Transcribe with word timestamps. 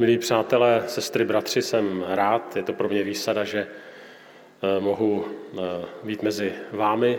Milí 0.00 0.18
přátelé, 0.18 0.84
sestry, 0.86 1.24
bratři, 1.24 1.62
jsem 1.62 2.04
rád. 2.08 2.56
Je 2.56 2.62
to 2.62 2.72
pro 2.72 2.88
mě 2.88 3.02
výsada, 3.02 3.44
že 3.44 3.66
eh, 3.66 4.80
mohu 4.80 5.24
eh, 5.28 5.58
být 6.04 6.22
mezi 6.22 6.52
vámi 6.72 7.18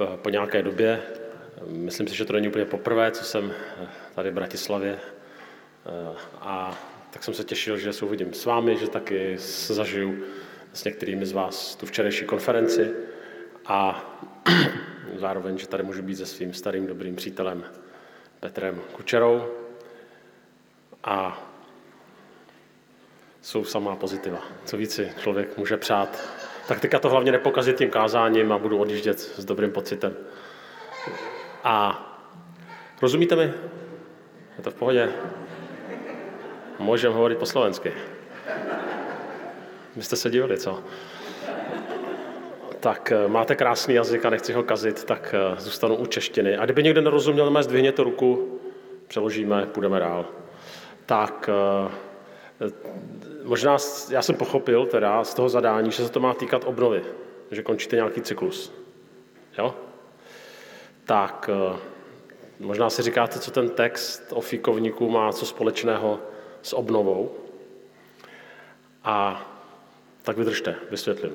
eh, 0.00 0.16
po 0.16 0.30
nějaké 0.30 0.62
době. 0.62 1.02
Myslím 1.66 2.08
si, 2.08 2.16
že 2.16 2.24
to 2.24 2.32
není 2.32 2.48
úplně 2.48 2.64
poprvé, 2.64 3.10
co 3.10 3.24
jsem 3.24 3.52
tady 4.14 4.30
v 4.30 4.34
Bratislavě. 4.34 4.98
A 6.40 6.78
tak 7.10 7.24
jsem 7.24 7.34
se 7.34 7.44
těšil, 7.44 7.78
že 7.78 7.92
se 7.92 8.04
uvidím 8.04 8.34
s 8.34 8.44
vámi, 8.44 8.76
že 8.76 8.88
taky 8.88 9.36
zažiju 9.68 10.24
s 10.72 10.84
některými 10.84 11.26
z 11.26 11.32
vás 11.32 11.76
tu 11.76 11.86
včerejší 11.86 12.24
konferenci 12.24 12.94
a 13.66 14.10
zároveň, 15.16 15.58
že 15.58 15.68
tady 15.68 15.82
můžu 15.82 16.02
být 16.02 16.16
se 16.16 16.26
svým 16.26 16.52
starým 16.52 16.86
dobrým 16.86 17.16
přítelem 17.16 17.64
Petrem 18.40 18.80
Kučerou. 18.92 19.44
A 21.04 21.45
jsou 23.46 23.64
samá 23.64 23.96
pozitiva. 23.96 24.38
Co 24.64 24.76
víc 24.76 24.94
si 24.94 25.12
člověk 25.22 25.56
může 25.56 25.76
přát. 25.76 26.28
Tak 26.68 26.80
teďka 26.80 26.98
to 26.98 27.08
hlavně 27.08 27.32
nepokazit 27.32 27.76
tím 27.76 27.90
kázáním 27.90 28.52
a 28.52 28.58
budu 28.58 28.78
odjíždět 28.78 29.18
s 29.18 29.44
dobrým 29.44 29.70
pocitem. 29.72 30.16
A 31.64 32.02
rozumíte 33.02 33.36
mi? 33.36 33.42
Je 34.58 34.64
to 34.64 34.70
v 34.70 34.74
pohodě? 34.74 35.08
Můžeme 36.78 37.14
hovorit 37.14 37.38
po 37.38 37.46
slovensky. 37.46 37.92
Vy 39.96 40.02
jste 40.02 40.16
se 40.16 40.30
divili, 40.30 40.58
co? 40.58 40.82
Tak 42.80 43.12
eh, 43.12 43.28
máte 43.28 43.54
krásný 43.54 43.94
jazyk 43.94 44.24
a 44.24 44.30
nechci 44.30 44.52
ho 44.52 44.62
kazit, 44.62 45.04
tak 45.04 45.34
eh, 45.34 45.60
zůstanu 45.60 45.96
u 45.96 46.06
češtiny. 46.06 46.56
A 46.56 46.64
kdyby 46.64 46.82
někdo 46.82 47.00
nerozuměl, 47.00 47.50
má 47.50 47.62
zdvihněte 47.62 48.02
ruku, 48.02 48.60
přeložíme, 49.08 49.66
půjdeme 49.66 50.00
dál. 50.00 50.26
Tak 51.06 51.50
eh, 51.52 52.05
Možná 53.44 53.76
já 54.10 54.22
jsem 54.22 54.34
pochopil 54.34 54.86
teda 54.86 55.24
z 55.24 55.34
toho 55.34 55.48
zadání, 55.48 55.90
že 55.90 56.04
se 56.04 56.12
to 56.12 56.20
má 56.20 56.34
týkat 56.34 56.64
obnovy, 56.64 57.02
že 57.50 57.62
končíte 57.62 57.96
nějaký 57.96 58.20
cyklus. 58.20 58.72
Jo? 59.58 59.74
Tak 61.04 61.50
eh, 61.52 61.78
možná 62.60 62.90
si 62.90 63.02
říkáte, 63.02 63.38
co 63.38 63.50
ten 63.50 63.68
text 63.68 64.32
o 64.32 64.40
fíkovníku 64.40 65.10
má 65.10 65.32
co 65.32 65.46
společného 65.46 66.20
s 66.62 66.72
obnovou. 66.72 67.34
A 69.04 69.46
tak 70.22 70.36
vydržte, 70.36 70.74
vysvětlím. 70.90 71.32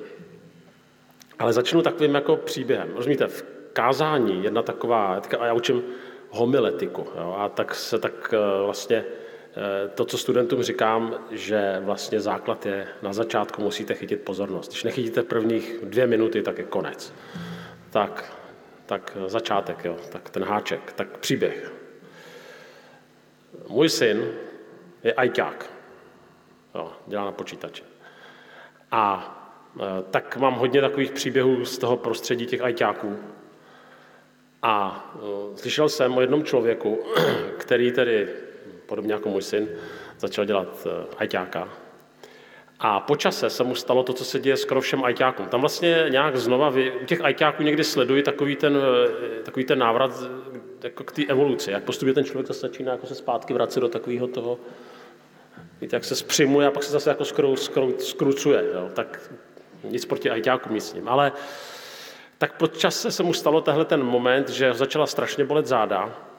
Ale 1.38 1.52
začnu 1.52 1.82
takovým 1.82 2.14
jako 2.14 2.36
příběhem. 2.36 2.90
Rozumíte, 2.94 3.26
v 3.26 3.44
kázání 3.72 4.44
jedna 4.44 4.62
taková, 4.62 5.22
a 5.38 5.46
já 5.46 5.52
učím 5.52 5.82
homiletiku, 6.30 7.06
jo, 7.16 7.36
a 7.38 7.48
tak 7.48 7.74
se 7.74 7.98
tak 7.98 8.34
eh, 8.34 8.64
vlastně 8.64 9.04
to, 9.94 10.04
co 10.04 10.18
studentům 10.18 10.62
říkám, 10.62 11.14
že 11.30 11.80
vlastně 11.80 12.20
základ 12.20 12.66
je, 12.66 12.88
na 13.02 13.12
začátku 13.12 13.62
musíte 13.62 13.94
chytit 13.94 14.20
pozornost. 14.20 14.68
Když 14.68 14.84
nechytíte 14.84 15.22
prvních 15.22 15.78
dvě 15.82 16.06
minuty, 16.06 16.42
tak 16.42 16.58
je 16.58 16.64
konec. 16.64 17.14
Tak, 17.90 18.32
tak 18.86 19.16
začátek, 19.26 19.84
jo, 19.84 19.96
tak 20.12 20.30
ten 20.30 20.44
háček, 20.44 20.92
tak 20.92 21.18
příběh. 21.18 21.72
Můj 23.68 23.88
syn 23.88 24.32
je 25.04 25.12
ajťák, 25.12 25.70
jo, 26.74 26.92
dělá 27.06 27.24
na 27.24 27.32
počítači. 27.32 27.82
A 28.90 29.38
eh, 29.80 29.82
tak 30.10 30.36
mám 30.36 30.54
hodně 30.54 30.80
takových 30.80 31.12
příběhů 31.12 31.64
z 31.64 31.78
toho 31.78 31.96
prostředí 31.96 32.46
těch 32.46 32.60
ajťáků. 32.60 33.18
A 34.62 35.04
eh, 35.14 35.56
slyšel 35.56 35.88
jsem 35.88 36.16
o 36.16 36.20
jednom 36.20 36.44
člověku, 36.44 37.04
který 37.58 37.92
tedy 37.92 38.28
podobně 38.86 39.12
jako 39.12 39.28
můj 39.28 39.42
syn, 39.42 39.68
začal 40.18 40.44
dělat 40.44 40.86
eh, 40.86 41.06
ajťáka. 41.18 41.68
A 42.84 43.00
po 43.00 43.16
čase 43.16 43.50
se 43.50 43.64
mu 43.64 43.74
stalo 43.74 44.02
to, 44.02 44.12
co 44.12 44.24
se 44.24 44.38
děje 44.38 44.56
skoro 44.56 44.80
všem 44.80 45.04
ajťákům. 45.04 45.46
Tam 45.46 45.60
vlastně 45.60 46.06
nějak 46.08 46.36
znova, 46.36 46.70
vy, 46.70 46.92
u 47.02 47.04
těch 47.04 47.20
ajťáků 47.20 47.62
někdy 47.62 47.84
sleduji 47.84 48.22
takový 48.22 48.56
ten, 48.56 48.76
eh, 48.76 49.42
takový 49.42 49.64
ten 49.64 49.78
návrat 49.78 50.22
jako 50.82 51.04
k 51.04 51.12
té 51.12 51.22
evoluci, 51.28 51.70
jak 51.70 51.84
postupně 51.84 52.14
ten 52.14 52.24
člověk 52.24 52.46
zase 52.46 52.60
začíná 52.60 52.92
jako 52.92 53.06
se 53.06 53.14
zpátky 53.14 53.54
vracet 53.54 53.80
do 53.80 53.88
takového 53.88 54.26
toho, 54.26 54.58
víte, 55.80 55.96
jak 55.96 56.04
se 56.04 56.16
zpřimuje 56.16 56.66
a 56.66 56.70
pak 56.70 56.82
se 56.82 56.92
zase 56.92 57.10
jako 57.10 57.24
skru, 57.24 57.56
skru, 57.56 57.94
skrucuje. 57.98 58.64
Jo? 58.74 58.90
Tak 58.94 59.32
nic 59.84 60.04
proti 60.04 60.30
ajťákům, 60.30 60.74
nic 60.74 60.88
s 60.88 60.94
ním. 60.94 61.08
Ale 61.08 61.32
tak 62.38 62.56
po 62.56 62.66
čase 62.66 63.12
se 63.12 63.22
mu 63.22 63.32
stalo 63.34 63.60
tehle 63.60 63.84
ten 63.84 64.02
moment, 64.02 64.48
že 64.48 64.74
začala 64.74 65.06
strašně 65.06 65.44
bolet 65.44 65.66
záda 65.66 66.31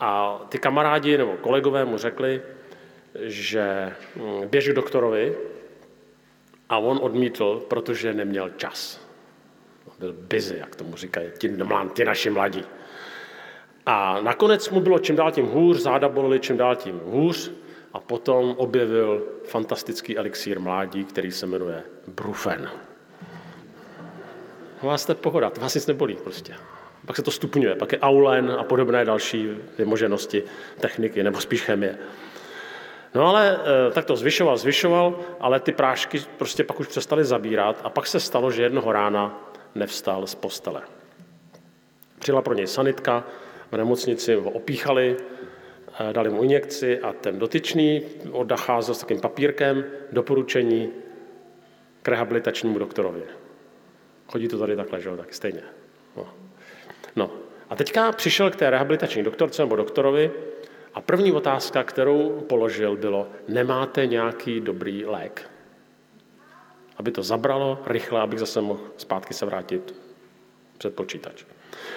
a 0.00 0.40
ty 0.48 0.58
kamarádi 0.58 1.18
nebo 1.18 1.36
kolegové 1.36 1.84
mu 1.84 1.96
řekli, 1.96 2.42
že 3.20 3.92
hm, 4.16 4.48
běž 4.48 4.68
k 4.68 4.72
doktorovi 4.72 5.36
a 6.68 6.78
on 6.78 6.98
odmítl, 7.02 7.64
protože 7.68 8.14
neměl 8.14 8.50
čas. 8.50 9.08
Byl 9.98 10.12
busy, 10.12 10.56
jak 10.58 10.76
tomu 10.76 10.96
říkají 10.96 11.30
ti, 11.38 11.56
ti 11.94 12.04
naši 12.04 12.30
mladí. 12.30 12.64
A 13.86 14.20
nakonec 14.20 14.70
mu 14.70 14.80
bylo 14.80 14.98
čím 14.98 15.16
dál 15.16 15.32
tím 15.32 15.46
hůř, 15.46 15.76
záda 15.76 16.08
bolely 16.08 16.40
čím 16.40 16.56
dál 16.56 16.76
tím 16.76 17.00
hůř 17.04 17.52
a 17.92 18.00
potom 18.00 18.54
objevil 18.58 19.26
fantastický 19.44 20.18
elixír 20.18 20.60
mládí, 20.60 21.04
který 21.04 21.32
se 21.32 21.46
jmenuje 21.46 21.82
Brufen. 22.06 22.70
Vás 24.82 25.08
je 25.08 25.14
pohoda, 25.14 25.50
to 25.50 25.60
vás 25.60 25.74
nic 25.74 25.86
nebolí 25.86 26.16
prostě 26.16 26.54
pak 27.06 27.16
se 27.16 27.22
to 27.22 27.30
stupňuje, 27.30 27.74
pak 27.74 27.92
je 27.92 27.98
aulen 27.98 28.56
a 28.58 28.64
podobné 28.64 29.04
další 29.04 29.48
vymoženosti 29.78 30.42
techniky, 30.80 31.22
nebo 31.22 31.40
spíš 31.40 31.62
chemie. 31.62 31.98
No 33.14 33.26
ale 33.26 33.58
eh, 33.60 33.90
tak 33.92 34.04
to 34.04 34.16
zvyšoval, 34.16 34.56
zvyšoval, 34.56 35.20
ale 35.40 35.60
ty 35.60 35.72
prášky 35.72 36.20
prostě 36.38 36.64
pak 36.64 36.80
už 36.80 36.86
přestali 36.86 37.24
zabírat 37.24 37.80
a 37.84 37.90
pak 37.90 38.06
se 38.06 38.20
stalo, 38.20 38.50
že 38.50 38.62
jednoho 38.62 38.92
rána 38.92 39.52
nevstal 39.74 40.26
z 40.26 40.34
postele. 40.34 40.82
Přijela 42.18 42.42
pro 42.42 42.54
něj 42.54 42.66
sanitka, 42.66 43.24
v 43.72 43.76
nemocnici 43.76 44.34
ho 44.34 44.50
opíchali, 44.50 45.16
eh, 46.00 46.12
dali 46.12 46.30
mu 46.30 46.42
injekci 46.42 47.00
a 47.00 47.12
ten 47.12 47.38
dotyčný 47.38 48.02
odcházel 48.32 48.94
s 48.94 48.98
takým 48.98 49.20
papírkem 49.20 49.84
doporučení 50.12 50.92
k 52.02 52.08
rehabilitačnímu 52.08 52.78
doktorovi. 52.78 53.22
Chodí 54.28 54.48
to 54.48 54.58
tady 54.58 54.76
takhle, 54.76 55.00
že 55.00 55.08
jo, 55.08 55.16
tak 55.16 55.34
stejně. 55.34 55.77
No. 57.18 57.30
A 57.70 57.76
teďka 57.76 58.12
přišel 58.12 58.50
k 58.50 58.56
té 58.56 58.70
rehabilitační 58.70 59.22
doktorce 59.22 59.62
nebo 59.62 59.76
doktorovi 59.76 60.30
a 60.94 61.00
první 61.00 61.32
otázka, 61.32 61.82
kterou 61.82 62.30
položil, 62.48 62.96
bylo, 62.96 63.28
nemáte 63.48 64.06
nějaký 64.06 64.60
dobrý 64.60 65.04
lék? 65.04 65.50
Aby 66.96 67.10
to 67.10 67.22
zabralo 67.22 67.82
rychle, 67.86 68.20
abych 68.20 68.38
zase 68.38 68.60
mohl 68.60 68.80
zpátky 68.96 69.34
se 69.34 69.46
vrátit 69.46 69.94
před 70.78 70.94
počítač. 70.94 71.44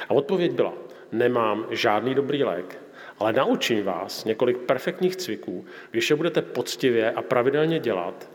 A 0.09 0.11
odpověď 0.13 0.51
byla, 0.51 0.73
nemám 1.11 1.65
žádný 1.69 2.15
dobrý 2.15 2.43
lék, 2.43 2.79
ale 3.19 3.33
naučím 3.33 3.83
vás 3.83 4.25
několik 4.25 4.57
perfektních 4.57 5.15
cviků, 5.15 5.65
když 5.91 6.09
je 6.09 6.15
budete 6.15 6.41
poctivě 6.41 7.11
a 7.11 7.21
pravidelně 7.21 7.79
dělat, 7.79 8.29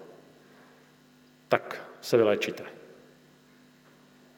tak 1.48 1.88
se 2.00 2.16
vylečíte. 2.16 2.64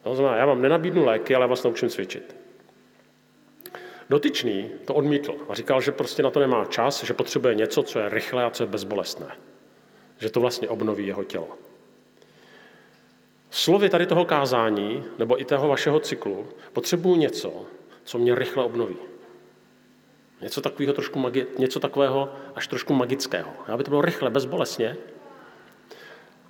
To 0.03 0.15
znamená, 0.15 0.37
já 0.37 0.45
vám 0.45 0.61
nenabídnu 0.61 1.05
léky, 1.05 1.35
ale 1.35 1.47
vás 1.47 1.63
naučím 1.63 1.89
cvičit. 1.89 2.38
Dotyčný 4.09 4.71
to 4.85 4.93
odmítl 4.93 5.35
a 5.49 5.53
říkal, 5.53 5.81
že 5.81 5.91
prostě 5.91 6.23
na 6.23 6.29
to 6.29 6.39
nemá 6.39 6.65
čas, 6.65 7.03
že 7.03 7.13
potřebuje 7.13 7.55
něco, 7.55 7.83
co 7.83 7.99
je 7.99 8.09
rychlé 8.09 8.43
a 8.43 8.49
co 8.49 8.63
je 8.63 8.67
bezbolestné. 8.67 9.37
Že 10.17 10.29
to 10.29 10.39
vlastně 10.39 10.69
obnoví 10.69 11.07
jeho 11.07 11.23
tělo. 11.23 11.47
Slovy 13.49 13.89
tady 13.89 14.05
toho 14.05 14.25
kázání, 14.25 15.03
nebo 15.17 15.41
i 15.41 15.45
toho 15.45 15.67
vašeho 15.67 15.99
cyklu, 15.99 16.47
potřebuju 16.73 17.15
něco, 17.15 17.65
co 18.03 18.17
mě 18.17 18.35
rychle 18.35 18.63
obnoví. 18.63 18.95
Něco 20.41 20.61
takového, 20.61 20.93
trošku 20.93 21.19
magi- 21.19 21.45
něco 21.57 21.79
takového 21.79 22.33
až 22.55 22.67
trošku 22.67 22.93
magického. 22.93 23.51
Aby 23.67 23.83
to 23.83 23.89
bylo 23.89 24.01
rychle, 24.01 24.29
bezbolestně. 24.29 24.97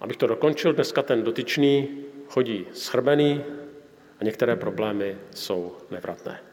Abych 0.02 0.18
to 0.18 0.28
dokončil, 0.28 0.74
dneska 0.74 1.02
ten 1.02 1.24
dotyčný 1.24 2.04
chodí 2.28 2.68
schrbený 2.74 3.44
a 4.20 4.24
některé 4.24 4.56
problémy 4.56 5.18
jsou 5.34 5.78
nevratné. 5.92 6.49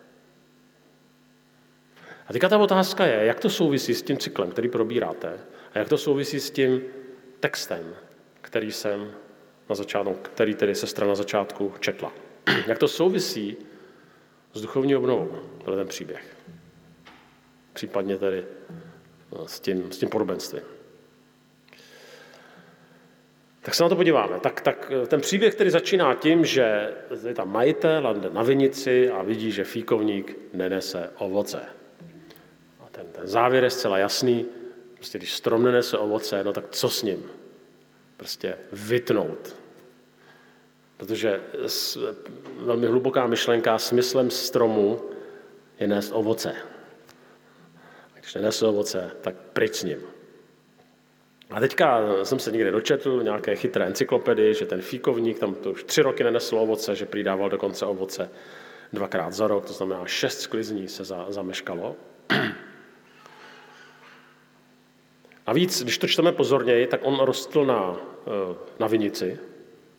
A 2.28 2.32
teďka 2.32 2.48
ta 2.48 2.58
otázka 2.58 3.06
je, 3.06 3.24
jak 3.24 3.40
to 3.40 3.50
souvisí 3.50 3.94
s 3.94 4.02
tím 4.02 4.18
cyklem, 4.18 4.50
který 4.50 4.68
probíráte, 4.68 5.40
a 5.74 5.78
jak 5.78 5.88
to 5.88 5.98
souvisí 5.98 6.40
s 6.40 6.50
tím 6.50 6.82
textem, 7.40 7.94
který 8.40 8.72
jsem 8.72 9.12
na 9.68 9.74
začátku, 9.74 10.14
který 10.22 10.54
tedy 10.54 10.74
sestra 10.74 11.06
na 11.06 11.14
začátku 11.14 11.74
četla. 11.80 12.12
Jak 12.66 12.78
to 12.78 12.88
souvisí 12.88 13.56
s 14.54 14.60
duchovní 14.60 14.96
obnovou, 14.96 15.40
tenhle 15.58 15.76
ten 15.76 15.88
příběh. 15.88 16.36
Případně 17.72 18.16
tedy 18.16 18.44
no, 19.32 19.48
s 19.48 19.60
tím, 19.60 19.92
s 19.92 19.98
tím 19.98 20.08
podobenstvím. 20.08 20.62
Tak 23.62 23.74
se 23.74 23.82
na 23.82 23.88
to 23.88 23.96
podíváme. 23.96 24.40
Tak, 24.40 24.60
tak 24.60 24.92
ten 25.06 25.20
příběh, 25.20 25.54
který 25.54 25.70
začíná 25.70 26.14
tím, 26.14 26.44
že 26.44 26.94
je 27.26 27.34
tam 27.34 27.52
majitel, 27.52 28.14
jde 28.14 28.30
na 28.30 28.42
vinici 28.42 29.10
a 29.10 29.22
vidí, 29.22 29.52
že 29.52 29.64
fíkovník 29.64 30.38
nenese 30.52 31.10
ovoce. 31.18 31.75
Ten, 33.16 33.26
závěr 33.26 33.64
je 33.64 33.70
zcela 33.70 33.98
jasný, 33.98 34.46
Prostě 34.96 35.18
když 35.18 35.34
strom 35.34 35.62
nenese 35.62 35.98
ovoce, 35.98 36.44
no 36.44 36.52
tak 36.52 36.64
co 36.70 36.88
s 36.88 37.02
ním? 37.02 37.30
Prostě 38.16 38.56
vytnout. 38.72 39.56
Protože 40.96 41.40
velmi 42.58 42.86
hluboká 42.86 43.26
myšlenka, 43.26 43.78
smyslem 43.78 44.30
stromu 44.30 45.00
je 45.80 45.86
nést 45.86 46.10
ovoce. 46.14 46.52
A 48.14 48.18
když 48.18 48.34
nenese 48.34 48.66
ovoce, 48.66 49.10
tak 49.20 49.34
pryč 49.52 49.74
s 49.74 49.84
ním. 49.84 49.98
A 51.50 51.60
teďka 51.60 52.00
jsem 52.24 52.38
se 52.38 52.52
někde 52.52 52.70
dočetl 52.70 53.22
nějaké 53.22 53.56
chytré 53.56 53.86
encyklopedii, 53.86 54.54
že 54.54 54.66
ten 54.66 54.80
fíkovník 54.80 55.38
tam 55.38 55.54
to 55.54 55.70
už 55.70 55.84
tři 55.84 56.02
roky 56.02 56.24
nenesl 56.24 56.58
ovoce, 56.58 56.96
že 56.96 57.06
přidával 57.06 57.48
dokonce 57.48 57.86
ovoce 57.86 58.30
dvakrát 58.92 59.32
za 59.32 59.46
rok, 59.46 59.66
to 59.66 59.72
znamená 59.72 60.06
šest 60.06 60.40
sklizní 60.40 60.88
se 60.88 61.04
za, 61.04 61.26
zameškalo. 61.28 61.96
A 65.46 65.52
víc, 65.52 65.82
když 65.82 65.98
to 65.98 66.06
čteme 66.06 66.32
pozorněji, 66.32 66.86
tak 66.86 67.00
on 67.02 67.20
rostl 67.20 67.64
na, 67.64 67.96
eh, 68.26 68.56
na 68.78 68.86
vinici. 68.86 69.38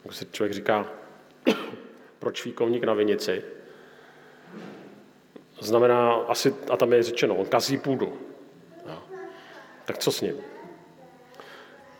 Jak 0.06 0.14
si 0.14 0.26
člověk 0.32 0.54
říká, 0.54 0.92
proč 2.20 2.42
fíkovník 2.42 2.84
na 2.84 2.94
vinici? 2.94 3.44
Znamená 5.60 6.14
asi, 6.14 6.56
a 6.70 6.78
tam 6.78 6.94
je 6.94 7.04
řečeno, 7.04 7.36
on 7.36 7.46
kazí 7.46 7.78
půdu. 7.78 8.14
No. 8.88 9.04
Tak 9.86 9.98
co 9.98 10.12
s 10.12 10.22
ním? 10.22 10.36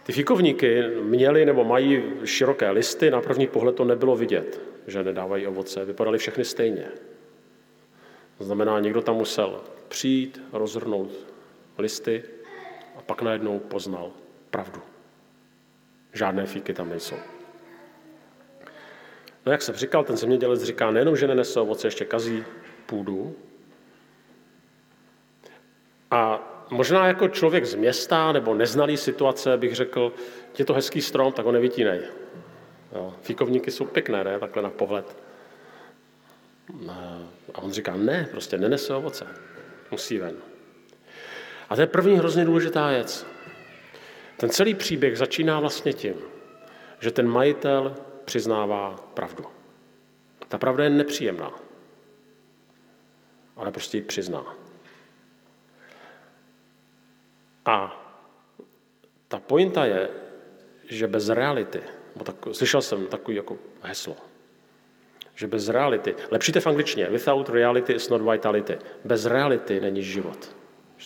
Ty 0.04 0.14
fíkovníky 0.14 0.84
měly 1.02 1.46
nebo 1.46 1.64
mají 1.64 2.04
široké 2.24 2.72
listy, 2.72 3.12
na 3.12 3.22
první 3.22 3.48
pohled 3.48 3.76
to 3.76 3.84
nebylo 3.84 4.16
vidět, 4.16 4.62
že 4.88 5.04
nedávají 5.04 5.48
ovoce, 5.48 5.86
vypadaly 5.86 6.18
všechny 6.18 6.46
stejně. 6.46 6.88
To 8.38 8.44
znamená, 8.44 8.80
někdo 8.80 9.02
tam 9.02 9.16
musel 9.16 9.62
přijít, 9.88 10.42
rozhrnout 10.54 11.12
listy 11.78 12.24
pak 13.08 13.22
najednou 13.22 13.60
poznal 13.60 14.12
pravdu. 14.52 14.82
Žádné 16.14 16.46
fíky 16.46 16.74
tam 16.74 16.90
nejsou. 16.90 17.16
No 19.46 19.52
jak 19.52 19.62
jsem 19.62 19.76
říkal, 19.76 20.04
ten 20.04 20.18
zemědělec 20.18 20.64
říká, 20.64 20.92
nejenom, 20.92 21.18
že 21.18 21.28
nenese 21.28 21.60
ovoce, 21.60 21.88
ještě 21.88 22.06
kazí 22.06 22.44
půdu. 22.86 23.36
A 26.12 26.40
možná 26.70 27.08
jako 27.08 27.28
člověk 27.28 27.66
z 27.66 27.76
města 27.76 28.32
nebo 28.32 28.54
neznalý 28.54 28.98
situace 28.98 29.58
bych 29.58 29.76
řekl, 29.76 30.14
je 30.60 30.66
to 30.66 30.74
hezký 30.74 31.02
strom, 31.02 31.34
tak 31.34 31.46
ho 31.46 31.52
nevytínej. 31.52 32.02
Jo, 32.96 33.16
fíkovníky 33.22 33.72
jsou 33.72 33.86
pěkné, 33.86 34.24
ne? 34.24 34.40
Takhle 34.40 34.64
na 34.64 34.70
pohled. 34.70 35.18
A 37.54 37.62
on 37.62 37.72
říká, 37.72 37.96
ne, 37.96 38.28
prostě 38.32 38.58
nenese 38.58 38.96
ovoce. 38.96 39.28
Musí 39.92 40.18
ven. 40.18 40.36
A 41.70 41.76
to 41.76 41.82
je 41.82 41.88
první 41.88 42.18
hrozně 42.18 42.46
důležitá 42.46 42.90
věc. 42.90 43.26
Ten 44.38 44.50
celý 44.50 44.74
příběh 44.74 45.18
začíná 45.18 45.60
vlastně 45.60 45.94
tím, 45.94 46.16
že 47.00 47.12
ten 47.12 47.28
majitel 47.28 47.96
přiznává 48.26 48.96
pravdu. 49.14 49.46
Ta 50.48 50.58
pravda 50.58 50.84
je 50.84 50.90
nepříjemná, 50.90 51.52
ale 53.56 53.72
prostě 53.72 53.98
ji 53.98 54.02
přizná. 54.02 54.56
A 57.66 58.04
ta 59.28 59.40
pointa 59.40 59.86
je, 59.86 60.10
že 60.90 61.08
bez 61.08 61.30
reality, 61.30 61.82
tak, 62.24 62.36
slyšel 62.52 62.82
jsem 62.82 63.08
takový 63.08 63.38
jako 63.38 63.58
heslo, 63.82 64.16
že 65.36 65.48
bez 65.48 65.70
reality, 65.70 66.16
lepší 66.32 66.52
to 66.52 66.62
v 66.62 66.68
angličtině, 66.68 67.10
without 67.10 67.50
reality 67.50 67.94
is 67.94 68.10
not 68.10 68.22
vitality. 68.22 68.78
Bez 69.06 69.26
reality 69.26 69.80
není 69.80 70.04
život. 70.04 70.56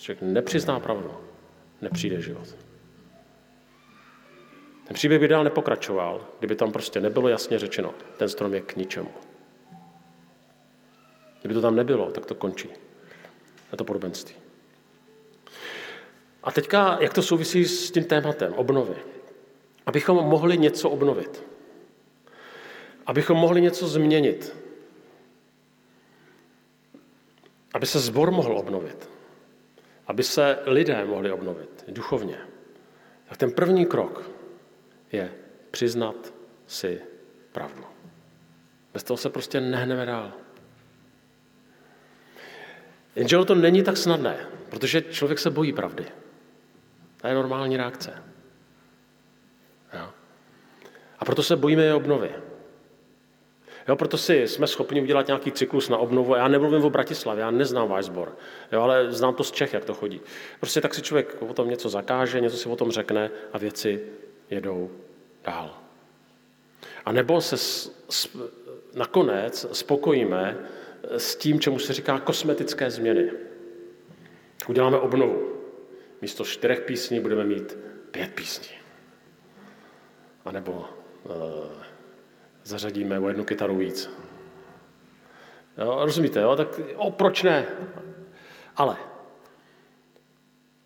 Člověk 0.02 0.22
nepřizná 0.22 0.80
pravdu, 0.80 1.14
nepřijde 1.80 2.20
život. 2.22 2.56
Ten 4.86 4.94
příběh 4.94 5.20
by 5.20 5.28
dál 5.28 5.44
nepokračoval, 5.44 6.26
kdyby 6.38 6.56
tam 6.56 6.72
prostě 6.72 7.00
nebylo 7.00 7.28
jasně 7.28 7.58
řečeno, 7.58 7.94
ten 8.16 8.28
strom 8.28 8.54
je 8.54 8.60
k 8.60 8.76
ničemu. 8.76 9.10
Kdyby 11.40 11.54
to 11.54 11.60
tam 11.60 11.76
nebylo, 11.76 12.10
tak 12.10 12.26
to 12.26 12.34
končí. 12.34 12.68
Je 13.72 13.78
to 13.78 13.84
podobenství. 13.84 14.34
A 16.42 16.52
teďka, 16.52 16.98
jak 17.00 17.14
to 17.14 17.22
souvisí 17.22 17.64
s 17.64 17.90
tím 17.90 18.04
tématem 18.04 18.52
obnovy? 18.52 18.96
Abychom 19.86 20.16
mohli 20.16 20.58
něco 20.58 20.90
obnovit. 20.90 21.42
Abychom 23.06 23.38
mohli 23.38 23.60
něco 23.60 23.88
změnit. 23.88 24.56
Aby 27.74 27.86
se 27.86 27.98
zbor 27.98 28.30
mohl 28.30 28.58
obnovit. 28.58 29.11
Aby 30.06 30.22
se 30.22 30.58
lidé 30.66 31.04
mohli 31.04 31.32
obnovit 31.32 31.84
duchovně. 31.88 32.38
Tak 33.28 33.38
ten 33.38 33.52
první 33.52 33.86
krok 33.86 34.30
je 35.12 35.32
přiznat 35.70 36.34
si 36.66 37.00
pravdu. 37.52 37.84
Bez 38.92 39.04
toho 39.04 39.16
se 39.16 39.30
prostě 39.30 39.60
nehneme 39.60 40.06
dál. 40.06 40.32
Jenže 43.16 43.38
to 43.38 43.54
není 43.54 43.82
tak 43.82 43.96
snadné, 43.96 44.46
protože 44.70 45.02
člověk 45.02 45.38
se 45.38 45.50
bojí 45.50 45.72
pravdy. 45.72 46.06
To 47.20 47.26
je 47.26 47.34
normální 47.34 47.76
reakce. 47.76 48.22
Jo. 49.92 50.10
A 51.18 51.24
proto 51.24 51.42
se 51.42 51.56
bojíme 51.56 51.82
je 51.82 51.94
obnovy. 51.94 52.30
Jo, 53.88 53.96
proto 53.96 54.18
si 54.18 54.48
jsme 54.48 54.66
schopni 54.66 55.02
udělat 55.02 55.26
nějaký 55.26 55.52
cyklus 55.52 55.88
na 55.88 55.98
obnovu. 55.98 56.34
Já 56.34 56.48
nemluvím 56.48 56.84
o 56.84 56.90
Bratislavě, 56.90 57.42
já 57.42 57.50
neznám 57.50 57.88
váš 57.88 58.04
sbor, 58.04 58.36
jo, 58.72 58.82
ale 58.82 59.12
znám 59.12 59.34
to 59.34 59.44
z 59.44 59.52
Čech, 59.52 59.72
jak 59.72 59.84
to 59.84 59.94
chodí. 59.94 60.20
Prostě 60.60 60.80
tak 60.80 60.94
si 60.94 61.02
člověk 61.02 61.36
o 61.40 61.54
tom 61.54 61.68
něco 61.68 61.88
zakáže, 61.88 62.40
něco 62.40 62.56
si 62.56 62.68
o 62.68 62.76
tom 62.76 62.90
řekne 62.90 63.30
a 63.52 63.58
věci 63.58 64.02
jedou 64.50 64.90
dál. 65.44 65.74
A 67.04 67.12
nebo 67.12 67.40
se 67.40 67.56
s, 67.56 67.96
s, 68.10 68.28
nakonec 68.94 69.66
spokojíme 69.72 70.56
s 71.16 71.36
tím, 71.36 71.60
čemu 71.60 71.78
se 71.78 71.92
říká 71.92 72.18
kosmetické 72.18 72.90
změny. 72.90 73.30
Uděláme 74.68 74.98
obnovu. 74.98 75.52
Místo 76.22 76.44
čtyřech 76.44 76.80
písní 76.80 77.20
budeme 77.20 77.44
mít 77.44 77.78
pět 78.10 78.34
písní. 78.34 78.76
A 80.44 80.52
nebo 80.52 80.72
uh, 81.24 81.32
zařadíme 82.64 83.18
o 83.18 83.28
jednu 83.28 83.44
kytaru 83.44 83.76
víc. 83.76 84.10
Jo, 85.78 85.98
rozumíte, 86.04 86.40
jo? 86.40 86.56
Tak 86.56 86.80
o, 86.96 87.10
proč 87.10 87.42
ne? 87.42 87.66
Ale. 88.76 88.96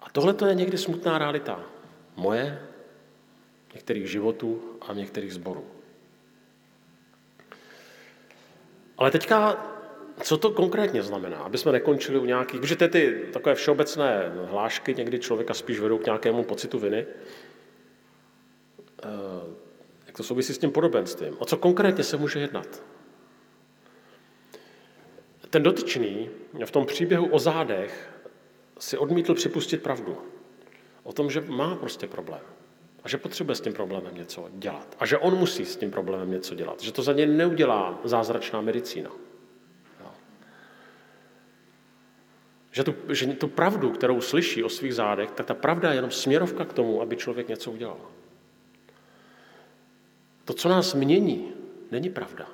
A 0.01 0.11
tohle 0.11 0.35
to 0.35 0.47
je 0.47 0.55
někdy 0.55 0.79
smutná 0.79 1.19
realita. 1.19 1.61
Moje, 2.17 2.63
některých 3.75 4.11
životů 4.11 4.63
a 4.89 4.93
některých 4.93 5.35
zborů. 5.35 5.65
Ale 8.99 9.11
teďka 9.11 9.67
co 10.23 10.37
to 10.37 10.51
konkrétně 10.51 11.03
znamená? 11.03 11.39
Aby 11.39 11.59
jsme 11.59 11.73
nekončili 11.73 12.19
u 12.19 12.25
nějakých, 12.25 12.61
protože 12.61 12.77
ty, 12.77 12.89
ty 12.89 13.29
takové 13.33 13.55
všeobecné 13.55 14.33
hlášky 14.45 14.95
někdy 14.95 15.19
člověka 15.19 15.55
spíš 15.55 15.81
vedou 15.81 15.99
k 15.99 16.05
nějakému 16.05 16.45
pocitu 16.45 16.79
viny. 16.79 17.07
Jak 19.05 19.66
to 20.17 20.23
souvisí 20.23 20.55
s 20.55 20.59
tím 20.59 20.71
podobenstvím? 20.71 21.37
O 21.39 21.45
co 21.45 21.57
konkrétně 21.57 22.05
se 22.05 22.17
může 22.17 22.41
jednat? 22.41 22.83
Ten 25.51 25.63
dotyčný 25.63 26.31
v 26.65 26.71
tom 26.71 26.87
příběhu 26.87 27.27
o 27.27 27.39
zádech 27.39 28.11
si 28.79 28.99
odmítl 28.99 29.35
připustit 29.35 29.83
pravdu. 29.83 30.19
O 31.03 31.13
tom, 31.13 31.31
že 31.31 31.41
má 31.41 31.77
prostě 31.77 32.07
problém. 32.07 32.41
A 33.05 33.09
že 33.09 33.19
potřebuje 33.19 33.57
s 33.57 33.61
tím 33.61 33.73
problémem 33.73 34.15
něco 34.15 34.49
dělat. 34.53 34.97
A 34.99 35.07
že 35.07 35.19
on 35.19 35.35
musí 35.35 35.65
s 35.65 35.77
tím 35.77 35.91
problémem 35.91 36.31
něco 36.31 36.55
dělat. 36.55 36.83
Že 36.83 36.93
to 36.93 37.03
za 37.03 37.13
ně 37.13 37.27
neudělá 37.27 38.01
zázračná 38.05 38.61
medicína. 38.61 39.11
Že 42.71 42.85
tu, 42.85 42.95
že 43.09 43.27
tu 43.27 43.49
pravdu, 43.49 43.91
kterou 43.91 44.21
slyší 44.21 44.65
o 44.65 44.69
svých 44.69 44.95
zádech, 44.95 45.31
tak 45.31 45.47
ta 45.47 45.55
pravda 45.55 45.91
je 45.91 45.97
jenom 45.97 46.11
směrovka 46.11 46.65
k 46.65 46.73
tomu, 46.73 47.03
aby 47.03 47.17
člověk 47.17 47.49
něco 47.49 47.71
udělal. 47.71 48.01
To, 50.47 50.55
co 50.55 50.69
nás 50.69 50.95
mění, 50.95 51.53
není 51.91 52.11
pravda. 52.11 52.47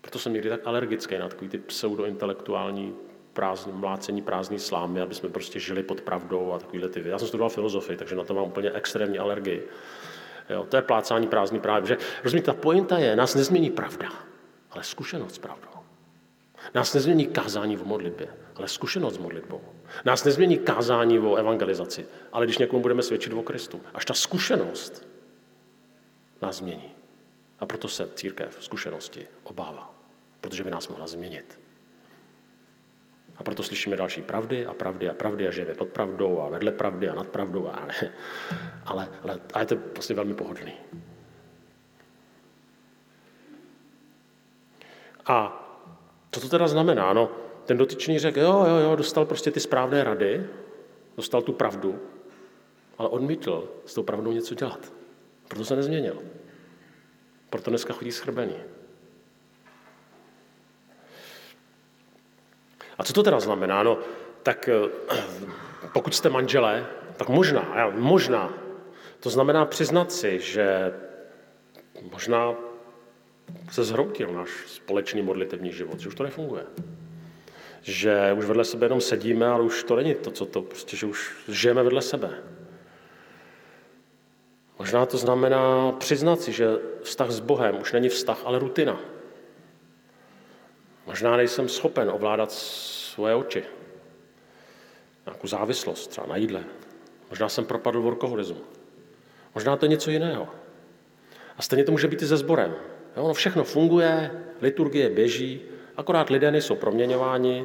Proto 0.00 0.18
jsem 0.18 0.32
někdy 0.32 0.48
tak 0.48 0.60
alergický 0.64 1.18
na 1.18 1.28
takový 1.28 1.50
ty 1.50 1.58
pseudointelektuální 1.58 2.94
prázdný, 3.32 3.72
mlácení 3.72 4.22
prázdný 4.22 4.58
slámy, 4.58 5.00
aby 5.00 5.14
jsme 5.14 5.28
prostě 5.28 5.60
žili 5.60 5.82
pod 5.82 6.00
pravdou 6.00 6.52
a 6.52 6.58
takovýhle 6.58 6.88
ty. 6.88 7.08
Já 7.08 7.18
jsem 7.18 7.28
studoval 7.28 7.50
filozofii, 7.50 7.96
takže 7.96 8.16
na 8.16 8.24
to 8.24 8.34
mám 8.34 8.44
úplně 8.44 8.70
extrémní 8.70 9.18
alergii. 9.18 9.68
Jo, 10.50 10.66
to 10.68 10.76
je 10.76 10.82
plácání 10.82 11.26
prázdný 11.26 11.60
právě. 11.60 11.88
Že, 11.88 11.98
rozumíte, 12.24 12.46
ta 12.46 12.54
pointa 12.60 12.98
je, 12.98 13.16
nás 13.16 13.34
nezmění 13.34 13.70
pravda, 13.70 14.08
ale 14.70 14.84
zkušenost 14.84 15.34
s 15.34 15.38
pravdou. 15.38 15.70
Nás 16.74 16.94
nezmění 16.94 17.26
kázání 17.26 17.76
v 17.76 17.86
modlitbě, 17.86 18.28
ale 18.60 18.68
zkušenost 18.68 19.14
s 19.14 19.18
modlitbou. 19.18 19.60
Nás 20.04 20.24
nezmění 20.24 20.58
kázání 20.58 21.18
o 21.18 21.34
evangelizaci, 21.34 22.06
ale 22.32 22.46
když 22.46 22.58
někomu 22.58 22.82
budeme 22.82 23.02
svědčit 23.02 23.32
o 23.32 23.42
Kristu. 23.42 23.80
Až 23.94 24.04
ta 24.04 24.14
zkušenost 24.14 25.06
nás 26.42 26.56
změní. 26.56 26.92
A 27.60 27.66
proto 27.66 27.88
se 27.88 28.08
církev 28.14 28.56
zkušenosti 28.60 29.26
obává, 29.42 29.94
protože 30.40 30.64
by 30.64 30.70
nás 30.70 30.88
mohla 30.88 31.06
změnit. 31.06 31.60
A 33.36 33.42
proto 33.42 33.62
slyšíme 33.62 33.96
další 33.96 34.22
pravdy 34.22 34.66
a 34.66 34.74
pravdy 34.74 35.08
a 35.08 35.14
pravdy 35.14 35.48
a 35.48 35.50
žijeme 35.50 35.74
pod 35.74 35.88
pravdou 35.88 36.40
a 36.40 36.48
vedle 36.48 36.72
pravdy 36.72 37.08
a 37.08 37.14
nad 37.14 37.28
pravdou. 37.28 37.68
A, 37.68 37.88
ale, 38.84 39.08
ale, 39.22 39.40
ale 39.52 39.66
to 39.66 39.74
je 39.74 39.80
vlastně 39.94 40.16
velmi 40.16 40.34
pohodlný. 40.34 40.72
A 45.26 45.66
co 46.30 46.40
to 46.40 46.48
teda 46.48 46.68
znamená? 46.68 47.12
No, 47.12 47.30
ten 47.64 47.76
dotyčný 47.76 48.18
řekl, 48.18 48.40
jo, 48.40 48.64
jo, 48.68 48.76
jo, 48.76 48.96
dostal 48.96 49.26
prostě 49.26 49.50
ty 49.50 49.60
správné 49.60 50.04
rady, 50.04 50.46
dostal 51.16 51.42
tu 51.42 51.52
pravdu, 51.52 51.98
ale 52.98 53.08
odmítl 53.08 53.68
s 53.86 53.94
tou 53.94 54.02
pravdou 54.02 54.32
něco 54.32 54.54
dělat. 54.54 54.92
Proto 55.48 55.64
se 55.64 55.76
nezměnil. 55.76 56.22
Proto 57.50 57.70
dneska 57.70 57.92
chodí 57.92 58.12
schrbený. 58.12 58.54
A 62.98 63.04
co 63.04 63.12
to 63.12 63.22
teda 63.22 63.40
znamená? 63.40 63.82
No, 63.82 63.98
tak 64.42 64.68
eh, 64.68 64.88
pokud 65.92 66.14
jste 66.14 66.28
manželé, 66.28 66.86
tak 67.16 67.28
možná, 67.28 67.90
možná, 67.90 68.52
to 69.20 69.30
znamená 69.30 69.64
přiznat 69.64 70.12
si, 70.12 70.40
že 70.40 70.92
možná 72.12 72.54
se 73.70 73.84
zhroutil 73.84 74.32
náš 74.32 74.50
společný 74.66 75.22
modlitevní 75.22 75.72
život, 75.72 76.00
že 76.00 76.08
už 76.08 76.14
to 76.14 76.22
nefunguje. 76.22 76.62
Že 77.82 78.32
už 78.38 78.44
vedle 78.44 78.64
sebe 78.64 78.86
jenom 78.86 79.00
sedíme, 79.00 79.46
ale 79.46 79.62
už 79.62 79.84
to 79.84 79.96
není 79.96 80.14
to, 80.14 80.30
co 80.30 80.46
to, 80.46 80.62
prostě, 80.62 80.96
že 80.96 81.06
už 81.06 81.32
žijeme 81.48 81.82
vedle 81.82 82.02
sebe. 82.02 82.42
Možná 84.78 85.06
to 85.06 85.18
znamená 85.18 85.92
přiznat 85.92 86.40
si, 86.40 86.52
že 86.52 86.68
vztah 87.02 87.30
s 87.30 87.40
Bohem 87.40 87.80
už 87.80 87.92
není 87.92 88.08
vztah, 88.08 88.40
ale 88.44 88.58
rutina. 88.58 89.00
Možná 91.06 91.36
nejsem 91.36 91.68
schopen 91.68 92.10
ovládat 92.10 92.52
svoje 92.52 93.34
oči. 93.34 93.64
Nějakou 95.26 95.46
závislost, 95.46 96.06
třeba 96.06 96.26
na 96.26 96.36
jídle. 96.36 96.64
Možná 97.30 97.48
jsem 97.48 97.64
propadl 97.64 98.00
v 98.00 98.04
workoholismu. 98.04 98.60
Možná 99.54 99.76
to 99.76 99.84
je 99.84 99.88
něco 99.88 100.10
jiného. 100.10 100.48
A 101.56 101.62
stejně 101.62 101.84
to 101.84 101.92
může 101.92 102.08
být 102.08 102.22
i 102.22 102.26
se 102.26 102.36
sborem. 102.36 102.74
Jo, 103.16 103.28
no 103.28 103.34
všechno 103.34 103.64
funguje, 103.64 104.30
liturgie 104.60 105.10
běží, 105.10 105.60
akorát 106.00 106.30
lidé 106.30 106.50
nejsou 106.50 106.76
proměňováni, 106.76 107.64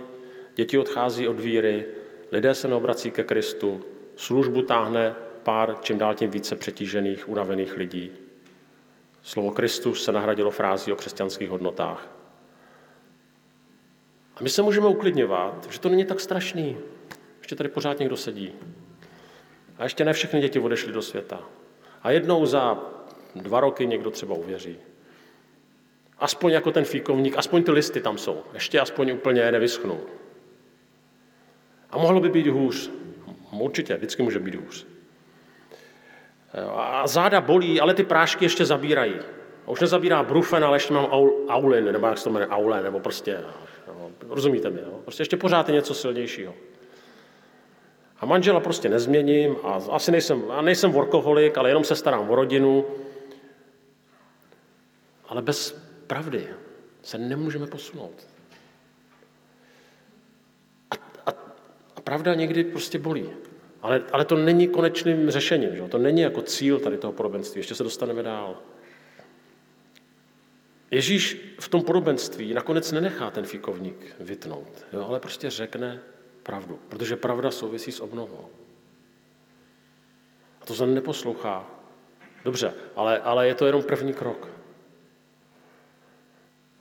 děti 0.56 0.78
odchází 0.78 1.28
od 1.28 1.40
víry, 1.40 1.86
lidé 2.32 2.56
se 2.56 2.68
neobrací 2.68 3.12
ke 3.12 3.24
Kristu, 3.24 3.82
službu 4.16 4.62
táhne 4.62 5.16
pár 5.44 5.76
čím 5.82 5.98
dál 5.98 6.16
tím 6.16 6.30
více 6.30 6.56
přetížených, 6.56 7.30
unavených 7.30 7.78
lidí. 7.78 8.12
Slovo 9.22 9.52
Kristus 9.52 10.04
se 10.04 10.12
nahradilo 10.12 10.52
frází 10.52 10.92
o 10.92 10.96
křesťanských 10.96 11.50
hodnotách. 11.50 12.08
A 14.36 14.44
my 14.44 14.50
se 14.50 14.62
můžeme 14.62 14.88
uklidňovat, 14.88 15.68
že 15.70 15.80
to 15.80 15.90
není 15.90 16.06
tak 16.06 16.20
strašný. 16.20 16.78
Ještě 17.40 17.56
tady 17.56 17.70
pořád 17.70 18.00
někdo 18.00 18.18
sedí. 18.18 18.52
A 19.78 19.84
ještě 19.84 20.06
ne 20.06 20.14
všechny 20.14 20.42
děti 20.42 20.60
odešly 20.60 20.94
do 20.94 21.02
světa. 21.02 21.40
A 22.04 22.12
jednou 22.12 22.46
za 22.46 22.84
dva 23.36 23.60
roky 23.60 23.88
někdo 23.88 24.12
třeba 24.12 24.36
uvěří. 24.36 24.78
Aspoň 26.20 26.52
jako 26.52 26.72
ten 26.72 26.86
fíkovník, 26.86 27.38
aspoň 27.38 27.64
ty 27.64 27.72
listy 27.72 28.02
tam 28.02 28.18
jsou. 28.18 28.44
Ještě 28.54 28.80
aspoň 28.80 29.12
úplně 29.12 29.52
nevyschnou. 29.52 30.00
A 31.90 31.98
mohlo 31.98 32.20
by 32.20 32.30
být 32.30 32.48
hůř. 32.48 32.92
Určitě, 33.52 33.96
vždycky 33.96 34.24
může 34.24 34.40
být 34.40 34.56
hůř. 34.56 34.86
A 36.76 37.08
záda 37.08 37.42
bolí, 37.42 37.82
ale 37.82 37.94
ty 37.94 38.04
prášky 38.04 38.46
ještě 38.46 38.66
zabírají. 38.66 39.16
A 39.66 39.72
už 39.72 39.80
nezabírá 39.80 40.24
brufen, 40.24 40.64
ale 40.64 40.76
ještě 40.76 40.94
mám 40.94 41.06
aulin, 41.48 41.86
nebo 41.86 42.08
jak 42.08 42.18
se 42.18 42.24
to 42.24 42.30
jmenuje, 42.30 42.48
aule, 42.48 42.84
nebo 42.84 43.00
prostě, 43.00 43.44
no, 43.88 44.12
rozumíte 44.30 44.70
mi, 44.70 44.80
jo? 44.80 45.00
prostě 45.04 45.22
ještě 45.22 45.38
pořád 45.38 45.70
je 45.70 45.76
něco 45.76 45.94
silnějšího. 45.94 46.54
A 48.20 48.26
manžela 48.26 48.60
prostě 48.60 48.90
nezměním 48.90 49.56
a 49.64 49.80
asi 49.92 50.12
nejsem, 50.12 50.44
a 50.52 50.62
nejsem 50.62 50.92
workoholik, 50.92 51.58
ale 51.58 51.70
jenom 51.70 51.84
se 51.84 51.96
starám 51.96 52.30
o 52.30 52.36
rodinu. 52.36 52.86
Ale 55.28 55.42
bez 55.42 55.85
pravdy 56.08 56.48
se 57.02 57.18
nemůžeme 57.18 57.68
posunout. 57.68 58.28
A, 60.92 60.96
a, 61.26 61.34
a 61.96 62.02
pravda 62.02 62.34
někdy 62.34 62.64
prostě 62.64 63.00
bolí. 63.00 63.30
Ale, 63.82 64.04
ale 64.12 64.26
to 64.26 64.36
není 64.36 64.68
konečným 64.68 65.32
řešením, 65.32 65.76
že? 65.76 65.88
to 65.88 65.98
není 65.98 66.22
jako 66.22 66.42
cíl 66.42 66.80
tady 66.80 66.98
toho 66.98 67.14
podobenství, 67.14 67.60
ještě 67.60 67.76
se 67.76 67.84
dostaneme 67.84 68.24
dál. 68.24 68.58
Ježíš 70.92 71.56
v 71.60 71.70
tom 71.70 71.84
podobenství 71.84 72.54
nakonec 72.54 72.92
nenechá 72.92 73.32
ten 73.32 73.46
fikovník 73.46 74.16
vytnout, 74.20 74.86
jo? 74.94 75.06
ale 75.08 75.20
prostě 75.20 75.50
řekne 75.50 76.00
pravdu, 76.44 76.80
protože 76.90 77.16
pravda 77.16 77.52
souvisí 77.52 77.92
s 77.92 78.00
obnovou. 78.00 78.50
A 80.62 80.66
to 80.66 80.74
se 80.74 80.88
neposlouchá. 80.88 81.68
Dobře, 82.44 82.74
ale, 82.96 83.20
ale 83.20 83.48
je 83.48 83.56
to 83.56 83.66
jenom 83.66 83.84
první 83.84 84.14
krok. 84.14 84.55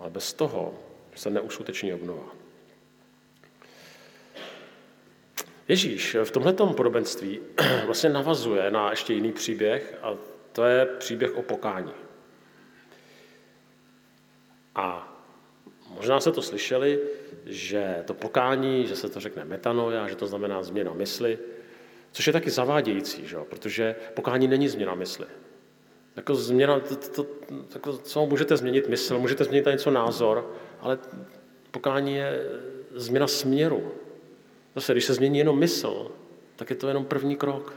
Ale 0.04 0.10
bez 0.10 0.32
toho 0.32 0.74
se 1.14 1.30
neuskuteční 1.30 1.94
obnova. 1.94 2.32
Ježíš 5.68 6.16
v 6.24 6.30
tomto 6.30 6.66
podobenství 6.66 7.40
vlastně 7.86 8.10
navazuje 8.10 8.70
na 8.70 8.90
ještě 8.90 9.14
jiný 9.14 9.32
příběh 9.32 9.98
a 10.02 10.16
to 10.52 10.64
je 10.64 10.86
příběh 10.86 11.36
o 11.36 11.42
pokání. 11.42 11.92
A 14.74 15.16
možná 15.88 16.20
se 16.20 16.32
to 16.32 16.42
slyšeli, 16.42 17.00
že 17.46 18.04
to 18.06 18.14
pokání, 18.14 18.86
že 18.86 18.96
se 18.96 19.08
to 19.08 19.20
řekne 19.20 19.44
metanoja, 19.44 20.08
že 20.08 20.16
to 20.16 20.26
znamená 20.26 20.62
změna 20.62 20.92
mysli, 20.92 21.38
což 22.12 22.26
je 22.26 22.32
taky 22.32 22.50
zavádějící, 22.50 23.26
že? 23.26 23.36
protože 23.48 23.96
pokání 24.14 24.48
není 24.48 24.68
změna 24.68 24.94
mysli. 24.94 25.26
Jako 26.16 26.34
změna, 26.34 26.80
to, 26.80 26.96
to, 26.96 27.26
jako, 27.74 27.92
co 27.92 28.26
můžete 28.26 28.56
změnit 28.56 28.88
mysl, 28.88 29.18
můžete 29.18 29.44
změnit 29.44 29.66
něco 29.66 29.90
názor, 29.90 30.50
ale 30.80 30.98
pokání 31.70 32.14
je 32.14 32.46
změna 32.94 33.26
směru. 33.26 33.92
Zase, 34.74 34.92
když 34.92 35.04
se 35.04 35.14
změní 35.14 35.38
jenom 35.38 35.58
mysl, 35.58 36.10
tak 36.56 36.70
je 36.70 36.76
to 36.76 36.88
jenom 36.88 37.04
první 37.04 37.36
krok. 37.36 37.74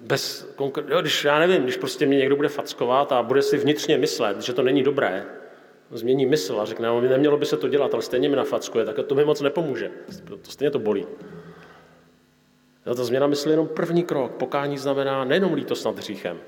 Bez 0.00 0.54
konkr- 0.56 0.84
jo, 0.88 1.00
když 1.00 1.24
já 1.24 1.38
nevím, 1.38 1.62
když 1.62 1.76
prostě 1.76 2.06
mě 2.06 2.18
někdo 2.18 2.36
bude 2.36 2.48
fackovat 2.48 3.12
a 3.12 3.22
bude 3.22 3.42
si 3.42 3.58
vnitřně 3.58 3.98
myslet, 3.98 4.42
že 4.42 4.52
to 4.52 4.62
není 4.62 4.82
dobré, 4.82 5.26
změní 5.90 6.26
mysl 6.26 6.60
a 6.60 6.64
řekne, 6.64 6.88
no, 6.88 7.00
nemělo 7.00 7.36
by 7.36 7.46
se 7.46 7.56
to 7.56 7.68
dělat, 7.68 7.94
ale 7.94 8.02
stejně 8.02 8.28
mi 8.28 8.36
nafackuje, 8.36 8.84
tak 8.84 8.96
to 9.06 9.14
mi 9.14 9.24
moc 9.24 9.40
nepomůže. 9.40 9.90
To 10.28 10.50
stejně 10.50 10.70
to 10.70 10.78
bolí. 10.78 11.06
Jo, 12.88 12.94
ta 12.94 13.04
změna 13.04 13.26
mysli 13.26 13.50
je 13.50 13.52
jenom 13.52 13.68
první 13.68 14.04
krok. 14.04 14.32
Pokání 14.32 14.78
znamená 14.78 15.24
nejenom 15.24 15.54
lítost 15.54 15.84
nad 15.84 15.96
hříchem, 15.96 16.40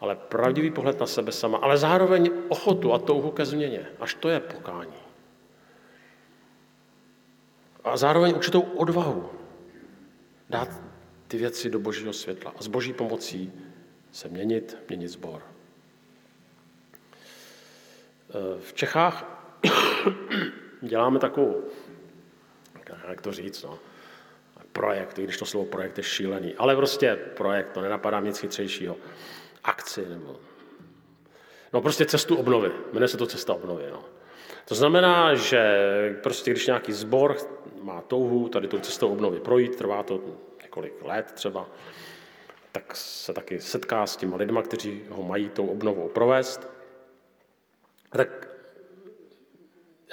ale 0.00 0.16
pravdivý 0.16 0.70
pohled 0.70 1.00
na 1.00 1.06
sebe 1.06 1.32
sama, 1.32 1.58
ale 1.58 1.78
zároveň 1.78 2.30
ochotu 2.48 2.92
a 2.92 2.98
touhu 2.98 3.30
ke 3.30 3.44
změně. 3.44 3.86
Až 4.00 4.14
to 4.14 4.28
je 4.28 4.40
pokání 4.40 5.10
a 7.84 7.96
zároveň 7.96 8.34
určitou 8.36 8.60
odvahu 8.60 9.30
dát 10.50 10.68
ty 11.28 11.38
věci 11.38 11.70
do 11.70 11.78
božího 11.78 12.12
světla 12.12 12.52
a 12.56 12.62
s 12.62 12.66
boží 12.66 12.92
pomocí 12.92 13.52
se 14.12 14.28
měnit, 14.28 14.76
měnit 14.88 15.08
zbor. 15.08 15.42
V 18.60 18.72
Čechách 18.72 19.42
děláme 20.82 21.18
takovou, 21.18 21.64
jak 23.08 23.20
to 23.20 23.32
říct, 23.32 23.62
no, 23.62 23.78
projekt, 24.72 25.18
i 25.18 25.24
když 25.24 25.38
to 25.38 25.46
slovo 25.46 25.66
projekt 25.66 25.98
je 25.98 26.04
šílený, 26.04 26.54
ale 26.54 26.76
prostě 26.76 27.16
projekt, 27.16 27.72
to 27.72 27.80
nenapadá 27.80 28.20
nic 28.20 28.38
chytřejšího. 28.38 28.96
Akci 29.64 30.06
nebo... 30.08 30.36
No 31.72 31.80
prostě 31.80 32.04
cestu 32.06 32.36
obnovy, 32.36 32.72
jmenuje 32.92 33.08
se 33.08 33.16
to 33.16 33.26
cesta 33.26 33.54
obnovy, 33.54 33.84
no. 33.90 34.04
To 34.64 34.74
znamená, 34.74 35.34
že 35.34 36.18
prostě 36.22 36.50
když 36.50 36.66
nějaký 36.66 36.92
sbor 36.92 37.36
má 37.82 38.00
touhu 38.00 38.48
tady 38.48 38.68
tou 38.68 38.78
cestou 38.78 39.12
obnovy 39.12 39.40
projít, 39.40 39.76
trvá 39.76 40.02
to 40.02 40.20
několik 40.62 41.04
let 41.04 41.32
třeba, 41.32 41.68
tak 42.72 42.96
se 42.96 43.32
taky 43.32 43.60
setká 43.60 44.06
s 44.06 44.16
těma 44.16 44.36
lidma, 44.36 44.62
kteří 44.62 45.02
ho 45.10 45.22
mají 45.22 45.48
tou 45.48 45.66
obnovou 45.66 46.08
provést. 46.08 46.70
Tak 48.10 48.48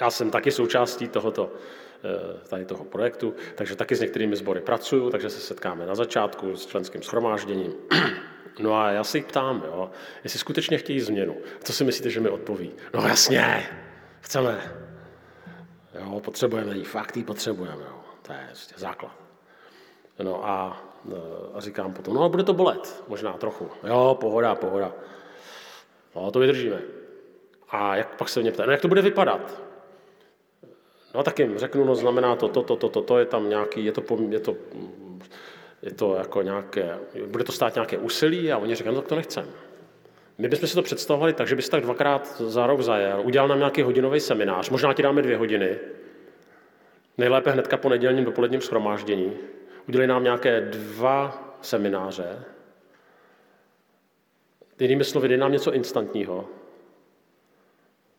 já 0.00 0.10
jsem 0.10 0.30
taky 0.30 0.50
součástí 0.50 1.08
tohoto, 1.08 1.52
tady 2.48 2.64
toho 2.64 2.84
projektu, 2.84 3.34
takže 3.54 3.76
taky 3.76 3.96
s 3.96 4.00
některými 4.00 4.36
sbory 4.36 4.60
pracuju, 4.60 5.10
takže 5.10 5.30
se 5.30 5.40
setkáme 5.40 5.86
na 5.86 5.94
začátku 5.94 6.56
s 6.56 6.66
členským 6.66 7.02
schromážděním. 7.02 7.74
No 8.60 8.74
a 8.74 8.90
já 8.90 9.04
se 9.04 9.18
jich 9.18 9.26
ptám, 9.26 9.62
jo, 9.66 9.90
jestli 10.24 10.38
skutečně 10.38 10.78
chtějí 10.78 11.00
změnu. 11.00 11.36
Co 11.64 11.72
si 11.72 11.84
myslíte, 11.84 12.10
že 12.10 12.20
mi 12.20 12.28
odpoví? 12.28 12.72
No 12.94 13.08
jasně, 13.08 13.66
chceme. 14.20 14.72
Jo, 15.94 16.20
potřebujeme 16.20 16.76
jí, 16.76 16.84
fakt 16.84 17.16
ji 17.16 17.24
potřebujeme. 17.24 17.82
Jo. 17.82 18.00
To 18.22 18.32
je 18.32 18.44
prostě 18.46 18.74
základ. 18.76 19.12
No 20.18 20.48
a, 20.48 20.82
e, 21.12 21.16
a 21.54 21.60
říkám 21.60 21.92
potom, 21.92 22.14
no 22.14 22.28
bude 22.28 22.42
to 22.42 22.54
bolet, 22.54 23.04
možná 23.08 23.32
trochu. 23.32 23.70
Jo, 23.86 24.16
pohoda, 24.20 24.54
pohoda. 24.54 24.92
No, 26.16 26.30
to 26.30 26.38
vydržíme. 26.38 26.80
A 27.68 27.96
jak 27.96 28.16
pak 28.16 28.28
se 28.28 28.40
mě 28.40 28.52
ptá, 28.52 28.66
no 28.66 28.72
jak 28.72 28.80
to 28.80 28.88
bude 28.88 29.02
vypadat? 29.02 29.67
No 31.18 31.24
tak 31.24 31.38
jim 31.38 31.58
řeknu, 31.58 31.84
no 31.84 31.94
znamená 31.94 32.36
to, 32.36 32.48
to, 32.48 32.62
to, 32.62 32.76
to, 32.76 32.88
to, 32.88 33.02
to 33.02 33.18
je 33.18 33.24
tam 33.24 33.48
nějaký, 33.48 33.84
je 33.84 33.92
to, 33.92 34.02
je 34.28 34.40
to, 34.40 34.56
je 35.82 35.94
to 35.94 36.14
jako 36.14 36.42
nějaké, 36.42 36.98
bude 37.26 37.44
to 37.44 37.52
stát 37.52 37.74
nějaké 37.74 37.98
úsilí 37.98 38.52
a 38.52 38.58
oni 38.58 38.74
říkají, 38.74 38.96
no 38.96 39.02
tak 39.02 39.08
to 39.08 39.16
nechcem. 39.16 39.46
My 40.38 40.48
bychom 40.48 40.68
si 40.68 40.74
to 40.74 40.82
představovali 40.82 41.32
tak, 41.32 41.48
že 41.48 41.56
bys 41.56 41.68
tak 41.68 41.82
dvakrát 41.82 42.40
za 42.40 42.66
rok 42.66 42.80
zajel, 42.80 43.20
udělal 43.24 43.48
nám 43.48 43.58
nějaký 43.58 43.82
hodinový 43.82 44.20
seminář, 44.20 44.70
možná 44.70 44.94
ti 44.94 45.02
dáme 45.02 45.22
dvě 45.22 45.36
hodiny, 45.36 45.78
nejlépe 47.18 47.50
hnedka 47.50 47.76
po 47.76 47.88
nedělním 47.88 48.24
dopoledním 48.24 48.60
schromáždění, 48.60 49.32
udělali 49.88 50.06
nám 50.06 50.24
nějaké 50.24 50.60
dva 50.60 51.54
semináře, 51.62 52.44
jinými 54.80 55.04
slovy, 55.04 55.28
dej 55.28 55.38
nám 55.38 55.52
něco 55.52 55.72
instantního 55.72 56.48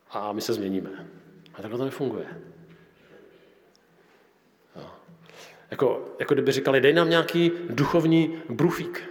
a 0.09 0.31
my 0.31 0.41
se 0.41 0.53
změníme. 0.53 1.07
A 1.53 1.61
takhle 1.61 1.77
to 1.77 1.85
nefunguje. 1.85 2.25
Jo. 4.75 4.89
Jako, 5.71 6.15
jako 6.19 6.33
kdyby 6.33 6.51
říkali, 6.51 6.81
dej 6.81 6.93
nám 6.93 7.09
nějaký 7.09 7.51
duchovní 7.69 8.41
brufík. 8.49 9.09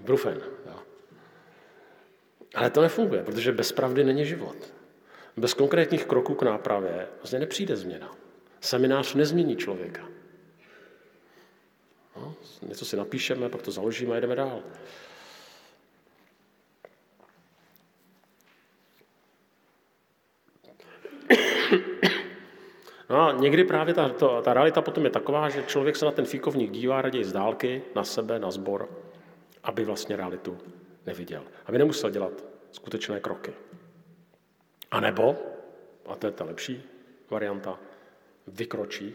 Brufen. 0.00 0.40
Jo. 0.66 0.82
Ale 2.54 2.70
to 2.70 2.80
nefunguje, 2.80 3.22
protože 3.22 3.52
bez 3.52 3.72
pravdy 3.72 4.04
není 4.04 4.26
život. 4.26 4.56
Bez 5.36 5.54
konkrétních 5.54 6.04
kroků 6.04 6.34
k 6.34 6.42
nápravě 6.42 7.08
vlastně 7.16 7.38
nepřijde 7.38 7.76
změna. 7.76 8.10
Seminář 8.60 9.14
nezmění 9.14 9.56
člověka. 9.56 10.08
No, 12.16 12.34
něco 12.62 12.84
si 12.84 12.96
napíšeme, 12.96 13.48
pak 13.48 13.62
to 13.62 13.70
založíme 13.70 14.16
a 14.16 14.20
jdeme 14.20 14.36
dál. 14.36 14.62
No 23.10 23.20
a 23.28 23.32
někdy 23.32 23.64
právě 23.64 23.94
ta, 23.94 24.08
to, 24.08 24.42
ta 24.42 24.54
realita 24.54 24.82
potom 24.82 25.04
je 25.04 25.10
taková, 25.10 25.48
že 25.48 25.62
člověk 25.62 25.96
se 25.96 26.04
na 26.04 26.10
ten 26.10 26.24
fíkovník 26.24 26.70
dívá 26.70 27.02
raději 27.02 27.24
z 27.24 27.32
dálky, 27.32 27.82
na 27.94 28.04
sebe, 28.04 28.38
na 28.38 28.50
sbor, 28.50 28.88
aby 29.62 29.84
vlastně 29.84 30.16
realitu 30.16 30.58
neviděl. 31.06 31.44
Aby 31.66 31.78
nemusel 31.78 32.10
dělat 32.10 32.32
skutečné 32.72 33.20
kroky. 33.20 33.52
A 34.90 35.00
nebo, 35.00 35.36
a 36.06 36.16
to 36.16 36.26
je 36.26 36.32
ta 36.32 36.44
lepší 36.44 36.82
varianta, 37.30 37.78
vykročí 38.46 39.14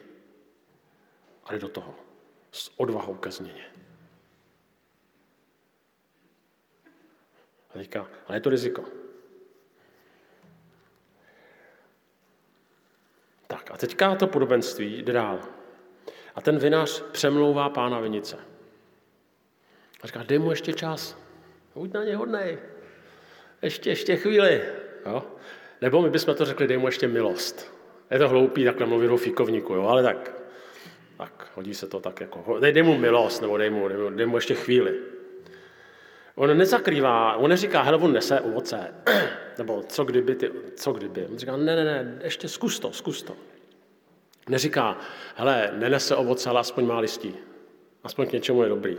a 1.43 1.53
jde 1.53 1.59
do 1.59 1.69
toho 1.69 1.95
s 2.51 2.71
odvahou 2.77 3.13
ke 3.15 3.31
změně. 3.31 3.65
A 7.75 7.81
říká, 7.81 8.07
ale 8.27 8.37
je 8.37 8.41
to 8.41 8.49
riziko. 8.49 9.04
A 13.75 13.77
teďka 13.77 14.15
to 14.15 14.27
podobenství 14.27 15.03
jde 15.03 15.13
dál. 15.13 15.39
A 16.35 16.41
ten 16.41 16.57
vinař 16.57 17.03
přemlouvá 17.11 17.69
pána 17.69 17.99
vinice. 17.99 18.37
A 20.01 20.07
říká, 20.07 20.23
dej 20.23 20.39
mu 20.39 20.49
ještě 20.49 20.73
čas. 20.73 21.17
Buď 21.75 21.93
na 21.93 22.03
ně 22.03 22.15
hodnej. 22.15 22.57
Ještě, 23.61 23.89
ještě 23.89 24.15
chvíli. 24.15 24.61
Jo? 25.05 25.23
Nebo 25.81 26.01
my 26.01 26.09
bychom 26.09 26.35
to 26.35 26.45
řekli, 26.45 26.67
dej 26.67 26.77
mu 26.77 26.87
ještě 26.87 27.07
milost. 27.07 27.75
Je 28.11 28.19
to 28.19 28.29
hloupý 28.29 28.65
takhle 28.65 28.85
mluvit 28.85 29.09
o 29.09 29.17
fíkovníku, 29.17 29.73
jo? 29.73 29.87
ale 29.87 30.03
tak, 30.03 30.31
tak 31.17 31.47
hodí 31.55 31.73
se 31.73 31.87
to 31.87 31.99
tak 31.99 32.21
jako, 32.21 32.59
dej, 32.59 32.71
dej 32.71 32.83
mu 32.83 32.97
milost, 32.97 33.41
nebo 33.41 33.57
dej 33.57 33.69
mu, 33.69 33.87
dej 33.87 33.97
mu, 33.97 34.09
dej 34.09 34.25
mu 34.25 34.37
ještě 34.37 34.55
chvíli. 34.55 34.99
On 36.35 36.57
nezakrývá, 36.57 37.35
on 37.35 37.49
neříká, 37.49 37.81
hele, 37.81 37.97
on 37.97 38.13
nese 38.13 38.39
ovoce, 38.39 38.93
nebo 39.57 39.83
co 39.83 40.03
kdyby, 40.03 40.35
ty, 40.35 40.51
co 40.75 40.93
kdyby. 40.93 41.25
On 41.25 41.37
říká, 41.37 41.57
ne, 41.57 41.75
ne, 41.75 41.83
ne, 41.83 42.19
ještě 42.23 42.47
zkus 42.47 42.79
to, 42.79 42.91
zkus 42.91 43.23
to. 43.23 43.35
Neříká, 44.49 44.97
hele, 45.35 45.71
nenese 45.73 46.15
ovoce, 46.15 46.49
ale 46.49 46.59
aspoň 46.59 46.85
má 46.85 46.99
listí. 46.99 47.35
Aspoň 48.03 48.27
k 48.27 48.31
něčemu 48.31 48.63
je 48.63 48.69
dobrý. 48.69 48.97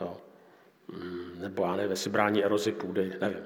Jo. 0.00 0.20
Mm, 0.88 1.40
nebo 1.40 1.64
já 1.64 1.76
nevím, 1.76 1.90
jestli 1.90 2.10
brání 2.10 2.44
erozi 2.44 2.72
půdy, 2.72 3.16
nevím. 3.20 3.44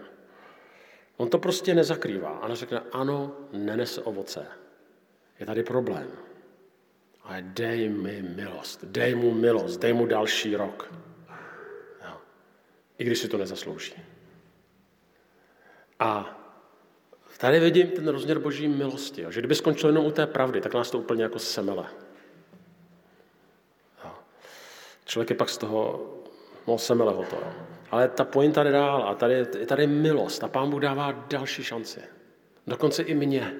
On 1.16 1.30
to 1.30 1.38
prostě 1.38 1.74
nezakrývá 1.74 2.30
a 2.30 2.54
řekne, 2.54 2.82
ano, 2.92 3.36
nenese 3.52 4.02
ovoce. 4.02 4.46
Je 5.40 5.46
tady 5.46 5.62
problém. 5.62 6.10
Ale 7.22 7.42
dej 7.42 7.88
mi 7.88 8.22
milost, 8.22 8.84
dej 8.84 9.14
mu 9.14 9.34
milost, 9.34 9.80
dej 9.80 9.92
mu 9.92 10.06
další 10.06 10.56
rok. 10.56 10.94
Jo. 12.04 12.16
I 12.98 13.04
když 13.04 13.18
si 13.18 13.28
to 13.28 13.38
nezaslouží. 13.38 13.94
A 15.98 16.40
tady 17.38 17.60
vidím 17.60 17.88
ten 17.88 18.08
rozměr 18.08 18.38
boží 18.38 18.68
milosti, 18.68 19.22
jo. 19.22 19.30
že 19.30 19.40
kdyby 19.40 19.54
skončil 19.54 19.88
jenom 19.90 20.06
u 20.06 20.10
té 20.10 20.26
pravdy, 20.26 20.60
tak 20.60 20.74
nás 20.74 20.90
to 20.90 20.98
úplně 20.98 21.22
jako 21.22 21.38
semele. 21.38 21.86
Jo. 24.04 24.10
Člověk 25.04 25.30
je 25.30 25.36
pak 25.36 25.48
z 25.48 25.58
toho 25.58 26.10
no, 26.66 26.78
semele 26.78 27.12
hotovo. 27.12 27.52
Ale 27.90 28.08
ta 28.08 28.24
pointa 28.24 28.62
jde 28.62 28.70
dál 28.70 29.08
a 29.08 29.14
tady 29.14 29.34
je 29.34 29.66
tady 29.66 29.86
milost 29.86 30.44
a 30.44 30.48
pán 30.48 30.70
Bůh 30.70 30.80
dává 30.80 31.12
další 31.12 31.64
šanci. 31.64 32.00
Dokonce 32.66 33.02
i 33.02 33.14
mně. 33.14 33.54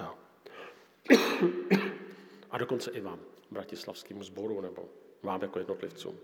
Jo. 0.00 0.08
A 2.50 2.58
dokonce 2.58 2.90
i 2.90 3.00
vám, 3.00 3.18
bratislavskému 3.50 4.22
sboru 4.22 4.60
nebo 4.60 4.84
vám 5.22 5.42
jako 5.42 5.58
jednotlivcům. 5.58 6.18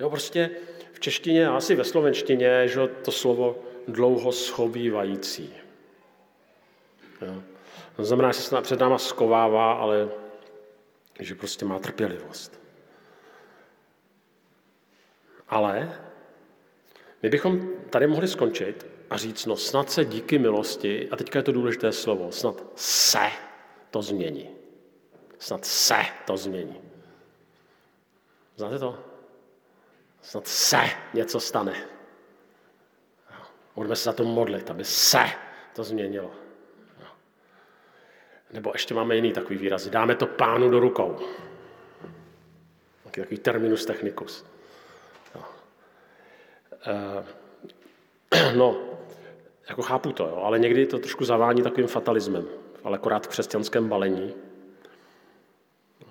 Jo, 0.00 0.10
prostě 0.10 0.50
v 0.92 1.00
češtině 1.00 1.48
asi 1.48 1.74
ve 1.74 1.84
slovenštině 1.84 2.68
že 2.68 2.88
to 2.88 3.12
slovo 3.12 3.62
dlouho 3.88 4.32
schovývající. 4.32 5.54
To 7.96 8.04
znamená, 8.04 8.32
že 8.32 8.40
se 8.40 8.60
před 8.60 8.80
náma 8.80 8.98
skovává, 8.98 9.72
ale 9.72 10.08
že 11.20 11.34
prostě 11.34 11.64
má 11.64 11.78
trpělivost. 11.78 12.60
Ale 15.48 16.00
my 17.22 17.28
bychom 17.28 17.68
tady 17.90 18.06
mohli 18.06 18.28
skončit 18.28 18.86
a 19.10 19.16
říct, 19.16 19.46
no 19.46 19.56
snad 19.56 19.90
se 19.90 20.04
díky 20.04 20.38
milosti, 20.38 21.08
a 21.10 21.16
teďka 21.16 21.38
je 21.38 21.42
to 21.42 21.52
důležité 21.52 21.92
slovo, 21.92 22.32
snad 22.32 22.62
se 22.74 23.30
to 23.90 24.02
změní. 24.02 24.50
Snad 25.38 25.64
se 25.64 25.96
to 26.26 26.36
změní. 26.36 26.80
Znáte 28.56 28.78
to? 28.78 28.98
Snad 30.22 30.46
se 30.46 30.80
něco 31.14 31.40
stane. 31.40 31.99
Budeme 33.80 33.96
se 33.96 34.04
za 34.04 34.12
to 34.12 34.24
modlit, 34.24 34.70
aby 34.70 34.84
se 34.84 35.24
to 35.74 35.84
změnilo. 35.84 36.30
Nebo 38.52 38.70
ještě 38.74 38.94
máme 38.94 39.16
jiný 39.16 39.32
takový 39.32 39.58
výraz. 39.58 39.88
Dáme 39.88 40.14
to 40.14 40.26
pánu 40.26 40.70
do 40.70 40.80
rukou. 40.80 41.18
Takový 43.04 43.38
terminus 43.38 43.86
technicus. 43.86 44.46
Eh, 46.86 47.24
no, 48.56 48.80
jako 49.68 49.82
chápu 49.82 50.12
to, 50.12 50.24
jo, 50.24 50.36
ale 50.44 50.58
někdy 50.58 50.86
to 50.86 50.98
trošku 50.98 51.24
zavání 51.24 51.62
takovým 51.62 51.88
fatalismem, 51.88 52.48
ale 52.84 52.98
akorát 52.98 53.26
v 53.26 53.28
křesťanském 53.28 53.88
balení 53.88 54.34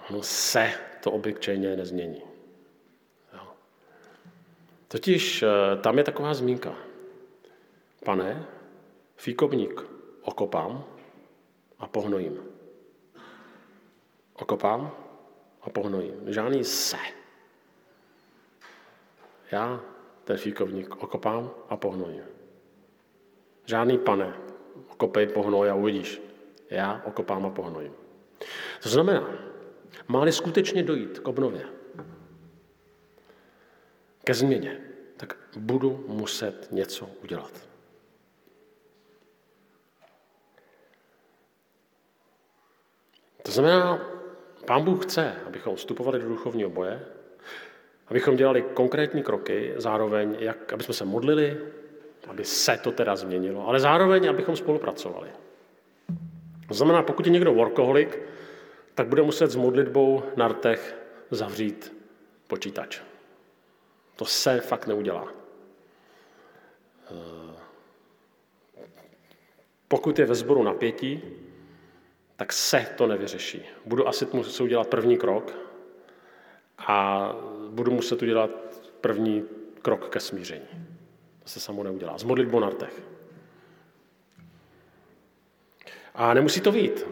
no, 0.09 0.23
se 0.23 0.71
to 1.03 1.11
obyčejně 1.11 1.75
nezmění. 1.75 2.21
Jo. 3.33 3.47
Totiž 4.87 5.43
eh, 5.43 5.77
tam 5.81 5.97
je 5.97 6.03
taková 6.03 6.33
zmínka. 6.33 6.88
Pane, 8.09 8.45
fíkovník 9.15 9.85
okopám 10.21 10.83
a 11.79 11.87
pohnojím. 11.87 12.41
Okopám 14.33 14.91
a 15.61 15.69
pohnojím. 15.69 16.13
Žádný 16.25 16.63
se. 16.63 16.97
Já 19.51 19.81
ten 20.23 20.37
fíkovník 20.37 21.03
okopám 21.03 21.51
a 21.69 21.77
pohnojím. 21.77 22.23
Žádný 23.65 23.97
pane, 23.97 24.33
okopej, 24.89 25.27
pohnoj 25.27 25.69
a 25.69 25.75
uvidíš. 25.75 26.21
Já 26.69 27.01
okopám 27.05 27.45
a 27.45 27.49
pohnojím. 27.49 27.93
To 28.83 28.89
znamená, 28.89 29.29
má 30.07 30.31
skutečně 30.31 30.83
dojít 30.83 31.19
k 31.19 31.27
obnově, 31.27 31.65
ke 34.23 34.33
změně, 34.33 34.81
tak 35.17 35.37
budu 35.57 36.05
muset 36.07 36.71
něco 36.71 37.09
udělat. 37.23 37.69
To 43.49 43.53
znamená, 43.53 43.99
pán 44.65 44.83
Bůh 44.83 45.05
chce, 45.05 45.35
abychom 45.47 45.75
vstupovali 45.75 46.19
do 46.19 46.27
duchovního 46.27 46.69
boje, 46.69 47.05
abychom 48.07 48.35
dělali 48.35 48.61
konkrétní 48.61 49.23
kroky, 49.23 49.73
zároveň, 49.75 50.37
jak, 50.39 50.73
aby 50.73 50.83
jsme 50.83 50.93
se 50.93 51.05
modlili, 51.05 51.57
aby 52.27 52.45
se 52.45 52.77
to 52.77 52.91
teda 52.91 53.15
změnilo, 53.15 53.67
ale 53.67 53.79
zároveň, 53.79 54.29
abychom 54.29 54.55
spolupracovali. 54.55 55.29
To 56.67 56.73
znamená, 56.73 57.03
pokud 57.03 57.25
je 57.25 57.31
někdo 57.31 57.53
workoholik, 57.53 58.19
tak 58.95 59.07
bude 59.07 59.21
muset 59.21 59.51
s 59.51 59.55
modlitbou 59.55 60.23
na 60.35 60.47
rtech 60.47 60.95
zavřít 61.31 61.93
počítač. 62.47 63.01
To 64.15 64.25
se 64.25 64.59
fakt 64.61 64.87
neudělá. 64.87 65.27
Pokud 69.87 70.19
je 70.19 70.25
ve 70.25 70.35
sboru 70.35 70.63
napětí, 70.63 71.21
tak 72.39 72.53
se 72.53 72.87
to 72.97 73.07
nevyřeší. 73.07 73.61
Budu 73.85 74.07
asi 74.07 74.27
muset 74.33 74.63
udělat 74.63 74.87
první 74.87 75.17
krok 75.17 75.53
a 76.77 77.29
budu 77.69 77.91
muset 77.91 78.21
udělat 78.21 78.49
první 79.01 79.43
krok 79.81 80.09
ke 80.09 80.19
smíření. 80.19 80.67
To 81.43 81.49
se 81.49 81.59
samo 81.59 81.83
neudělá. 81.83 82.17
Z 82.17 82.23
modlitbou 82.23 82.59
na 82.59 82.69
rtech. 82.69 83.03
A 86.15 86.33
nemusí 86.33 86.61
to 86.61 86.71
být. 86.71 87.07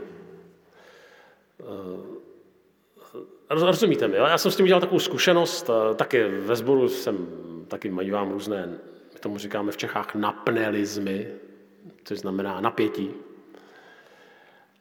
Eh, 1.59 1.65
rozumíte 3.49 4.07
mi, 4.07 4.15
já 4.15 4.37
jsem 4.37 4.51
s 4.51 4.55
tím 4.55 4.63
udělal 4.63 4.81
takovou 4.81 4.99
zkušenost, 4.99 5.69
eh, 5.69 5.95
taky 5.95 6.23
ve 6.23 6.55
sboru 6.55 6.89
jsem, 6.89 7.27
taky 7.67 7.89
mám 7.89 8.31
různé, 8.31 8.67
my 9.13 9.19
tomu 9.19 9.37
říkáme 9.37 9.71
v 9.71 9.77
Čechách 9.77 10.15
napnelizmy, 10.15 11.27
což 12.03 12.19
znamená 12.19 12.61
napětí. 12.61 13.26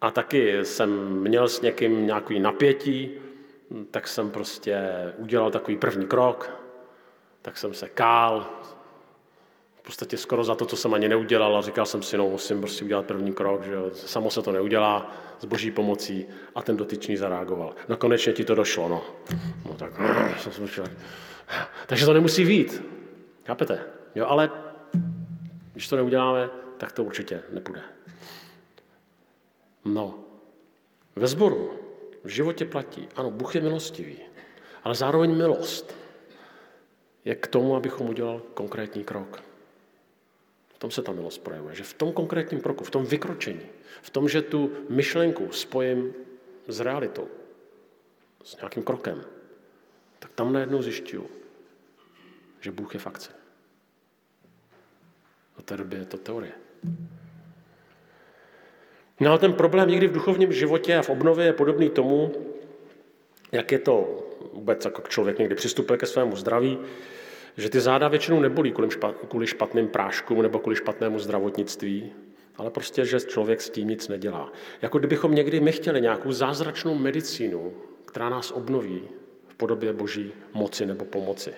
A 0.01 0.11
taky 0.11 0.65
jsem 0.65 1.21
měl 1.21 1.49
s 1.49 1.61
někým 1.61 2.07
nějaký 2.07 2.41
napětí, 2.41 3.11
tak 3.91 4.09
jsem 4.09 4.31
prostě 4.31 4.79
udělal 5.17 5.51
takový 5.51 5.77
první 5.77 6.07
krok, 6.07 6.51
tak 7.43 7.59
jsem 7.59 7.75
se 7.75 7.89
kál, 7.89 8.47
v 9.75 9.83
podstatě 9.83 10.17
skoro 10.17 10.45
za 10.45 10.55
to, 10.55 10.67
co 10.67 10.77
jsem 10.77 10.95
ani 10.95 11.09
neudělal 11.09 11.57
a 11.57 11.63
říkal 11.63 11.87
jsem 11.87 12.03
si, 12.03 12.17
no 12.17 12.29
musím 12.29 12.61
prostě 12.61 12.85
udělat 12.85 13.07
první 13.07 13.33
krok, 13.33 13.65
že 13.65 13.77
samo 13.93 14.31
se 14.31 14.43
to 14.43 14.53
neudělá 14.53 15.13
s 15.39 15.45
boží 15.45 15.71
pomocí 15.71 16.27
a 16.55 16.63
ten 16.63 16.77
dotyčný 16.77 17.17
zareagoval. 17.17 17.75
No 17.89 17.97
konečně 17.97 18.33
ti 18.33 18.45
to 18.45 18.55
došlo, 18.55 18.89
no. 18.89 19.03
no 19.69 19.75
tak, 19.75 19.93
jsem 20.51 20.85
Takže 21.87 22.07
to 22.07 22.13
nemusí 22.13 22.45
být. 22.45 22.83
Chápete? 23.45 23.81
Jo, 24.15 24.27
ale 24.27 24.51
když 25.73 25.89
to 25.89 25.97
neuděláme, 25.97 26.51
tak 26.77 26.93
to 26.93 27.05
určitě 27.05 27.43
nepůjde. 27.53 27.96
No, 29.87 30.19
ve 31.17 31.27
sboru 31.27 31.71
v 32.25 32.29
životě 32.29 32.65
platí, 32.65 33.09
ano, 33.17 33.31
Bůh 33.31 33.55
je 33.55 33.61
milostivý, 33.61 34.19
ale 34.83 34.95
zároveň 34.95 35.37
milost 35.37 35.95
je 37.25 37.35
k 37.35 37.47
tomu, 37.47 37.77
abychom 37.77 38.09
udělal 38.09 38.43
konkrétní 38.55 39.05
krok. 39.05 39.43
V 40.75 40.79
tom 40.79 40.91
se 40.91 41.03
ta 41.03 41.13
milost 41.13 41.43
projevuje, 41.43 41.75
že 41.75 41.85
v 41.85 41.95
tom 41.95 42.13
konkrétním 42.13 42.61
kroku, 42.61 42.85
v 42.85 42.91
tom 42.91 43.05
vykročení, 43.05 43.67
v 44.03 44.11
tom, 44.11 44.29
že 44.29 44.43
tu 44.43 44.71
myšlenku 44.89 45.53
spojím 45.53 46.15
s 46.69 46.81
realitou, 46.81 47.29
s 48.45 48.57
nějakým 48.57 48.83
krokem, 48.83 49.25
tak 50.19 50.31
tam 50.33 50.53
najednou 50.53 50.83
zjišťuju, 50.83 51.27
že 52.61 52.73
Bůh 52.73 52.95
je 52.95 53.01
akci. 53.05 53.31
Do 55.57 55.63
té 55.63 55.77
doby 55.77 55.97
je 55.97 56.05
to 56.05 56.19
teorie. 56.19 56.53
No 59.21 59.31
ale 59.31 59.39
ten 59.39 59.53
problém 59.53 59.89
někdy 59.89 60.07
v 60.07 60.13
duchovním 60.13 60.53
životě 60.53 60.97
a 60.97 61.03
v 61.03 61.11
obnově 61.11 61.47
je 61.47 61.53
podobný 61.53 61.91
tomu, 61.91 62.33
jak 63.53 63.73
je 63.73 63.79
to 63.79 64.23
vůbec 64.53 64.85
jako 64.85 65.03
člověk 65.09 65.39
někdy 65.39 65.55
přistupuje 65.55 65.99
ke 65.99 66.07
svému 66.07 66.37
zdraví, 66.37 66.79
že 67.57 67.71
ty 67.71 67.81
záda 67.81 68.09
většinou 68.09 68.41
nebolí 68.41 68.75
kvůli 69.29 69.47
špatným 69.47 69.89
práškům 69.89 70.43
nebo 70.43 70.59
kvůli 70.59 70.77
špatnému 70.77 71.19
zdravotnictví, 71.19 72.13
ale 72.57 72.71
prostě, 72.71 73.05
že 73.05 73.21
člověk 73.21 73.61
s 73.61 73.71
tím 73.71 73.89
nic 73.89 74.09
nedělá. 74.09 74.53
Jako 74.83 74.99
kdybychom 74.99 75.35
někdy 75.35 75.61
my 75.61 75.73
chtěli 75.73 76.01
nějakou 76.01 76.33
zázračnou 76.33 76.95
medicínu, 76.95 77.73
která 78.05 78.29
nás 78.29 78.51
obnoví 78.51 79.03
v 79.49 79.55
podobě 79.55 79.93
boží 79.93 80.33
moci 80.53 80.87
nebo 80.87 81.05
pomoci. 81.05 81.53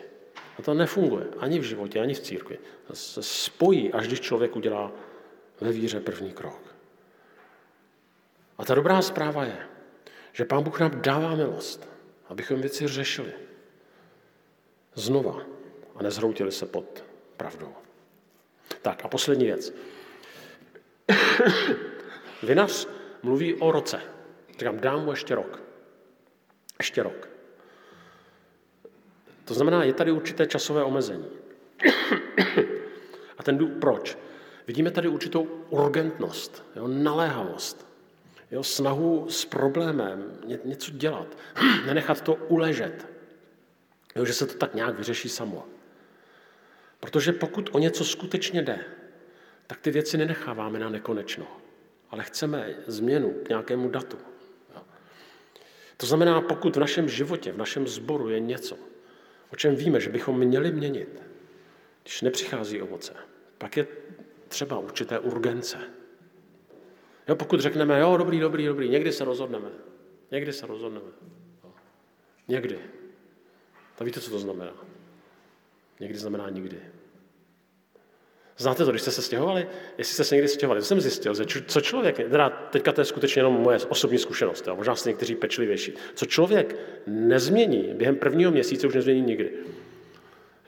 A 0.58 0.62
to 0.62 0.74
nefunguje 0.74 1.24
ani 1.38 1.58
v 1.58 1.62
životě, 1.62 2.00
ani 2.00 2.14
v 2.14 2.20
církvi. 2.20 2.58
Se 2.92 3.22
spojí, 3.22 3.92
až 3.92 4.06
když 4.06 4.20
člověk 4.20 4.56
udělá 4.56 4.92
ve 5.60 5.72
víře 5.72 6.00
první 6.00 6.32
krok. 6.32 6.67
A 8.58 8.64
ta 8.64 8.74
dobrá 8.74 9.02
zpráva 9.02 9.44
je, 9.44 9.58
že 10.32 10.44
Pán 10.44 10.62
Bůh 10.62 10.80
nám 10.80 11.02
dává 11.02 11.34
milost, 11.34 11.88
abychom 12.28 12.60
věci 12.60 12.88
řešili 12.88 13.32
znova 14.94 15.42
a 15.96 16.02
nezhroutili 16.02 16.52
se 16.52 16.66
pod 16.66 17.04
pravdou. 17.36 17.72
Tak 18.82 19.04
a 19.04 19.08
poslední 19.08 19.44
věc. 19.44 19.74
Vinař 22.42 22.88
mluví 23.22 23.54
o 23.54 23.72
roce. 23.72 24.00
Říkám, 24.50 24.80
dám 24.80 25.04
mu 25.04 25.10
ještě 25.10 25.34
rok. 25.34 25.62
Ještě 26.78 27.02
rok. 27.02 27.28
To 29.44 29.54
znamená, 29.54 29.84
je 29.84 29.92
tady 29.92 30.12
určité 30.12 30.46
časové 30.46 30.84
omezení. 30.84 31.28
A 33.38 33.42
ten 33.42 33.58
důvod, 33.58 33.80
proč? 33.80 34.18
Vidíme 34.66 34.90
tady 34.90 35.08
určitou 35.08 35.42
urgentnost, 35.70 36.64
jo, 36.76 36.88
naléhavost, 36.88 37.87
jo, 38.50 38.62
snahu 38.62 39.26
s 39.30 39.44
problémem 39.44 40.38
něco 40.64 40.90
dělat, 40.90 41.36
nenechat 41.86 42.20
to 42.20 42.34
uležet, 42.34 43.06
jo, 44.16 44.24
že 44.24 44.32
se 44.32 44.46
to 44.46 44.54
tak 44.54 44.74
nějak 44.74 44.98
vyřeší 44.98 45.28
samo. 45.28 45.66
Protože 47.00 47.32
pokud 47.32 47.70
o 47.72 47.78
něco 47.78 48.04
skutečně 48.04 48.62
jde, 48.62 48.84
tak 49.66 49.80
ty 49.80 49.90
věci 49.90 50.16
nenecháváme 50.18 50.78
na 50.78 50.88
nekonečno, 50.88 51.46
ale 52.10 52.24
chceme 52.24 52.74
změnu 52.86 53.34
k 53.44 53.48
nějakému 53.48 53.88
datu. 53.88 54.18
Jo. 54.74 54.82
To 55.96 56.06
znamená, 56.06 56.40
pokud 56.40 56.76
v 56.76 56.80
našem 56.80 57.08
životě, 57.08 57.52
v 57.52 57.58
našem 57.58 57.86
sboru 57.86 58.28
je 58.28 58.40
něco, 58.40 58.76
o 59.52 59.56
čem 59.56 59.76
víme, 59.76 60.00
že 60.00 60.10
bychom 60.10 60.38
měli 60.38 60.72
měnit, 60.72 61.22
když 62.02 62.22
nepřichází 62.22 62.82
ovoce, 62.82 63.12
pak 63.58 63.76
je 63.76 63.86
třeba 64.48 64.78
určité 64.78 65.18
urgence. 65.18 65.78
Jo, 67.28 67.36
pokud 67.36 67.60
řekneme, 67.60 68.00
jo, 68.00 68.16
dobrý, 68.16 68.40
dobrý, 68.40 68.66
dobrý, 68.66 68.88
někdy 68.88 69.12
se 69.12 69.24
rozhodneme. 69.24 69.68
Někdy 70.30 70.52
se 70.52 70.66
rozhodneme. 70.66 71.06
Někdy. 72.48 72.78
Tak 73.96 74.06
víte, 74.06 74.20
co 74.20 74.30
to 74.30 74.38
znamená? 74.38 74.72
Někdy 76.00 76.18
znamená 76.18 76.50
nikdy. 76.50 76.80
Znáte 78.58 78.84
to, 78.84 78.90
když 78.90 79.02
jste 79.02 79.10
se 79.10 79.22
stěhovali? 79.22 79.66
Jestli 79.98 80.14
jste 80.14 80.24
se 80.24 80.34
někdy 80.34 80.48
stěhovali, 80.48 80.80
to 80.80 80.86
jsem 80.86 81.00
zjistil, 81.00 81.34
že 81.34 81.44
co 81.66 81.80
člověk, 81.80 82.16
teda 82.16 82.50
teďka 82.50 82.92
to 82.92 83.00
je 83.00 83.04
skutečně 83.04 83.40
jenom 83.40 83.52
moje 83.52 83.78
osobní 83.78 84.18
zkušenost, 84.18 84.66
jo, 84.66 84.76
možná 84.76 84.96
jste 84.96 85.10
někteří 85.10 85.34
pečlivější, 85.34 85.94
co 86.14 86.26
člověk 86.26 86.76
nezmění 87.06 87.94
během 87.94 88.16
prvního 88.16 88.50
měsíce, 88.50 88.86
už 88.86 88.94
nezmění 88.94 89.22
nikdy. 89.22 89.52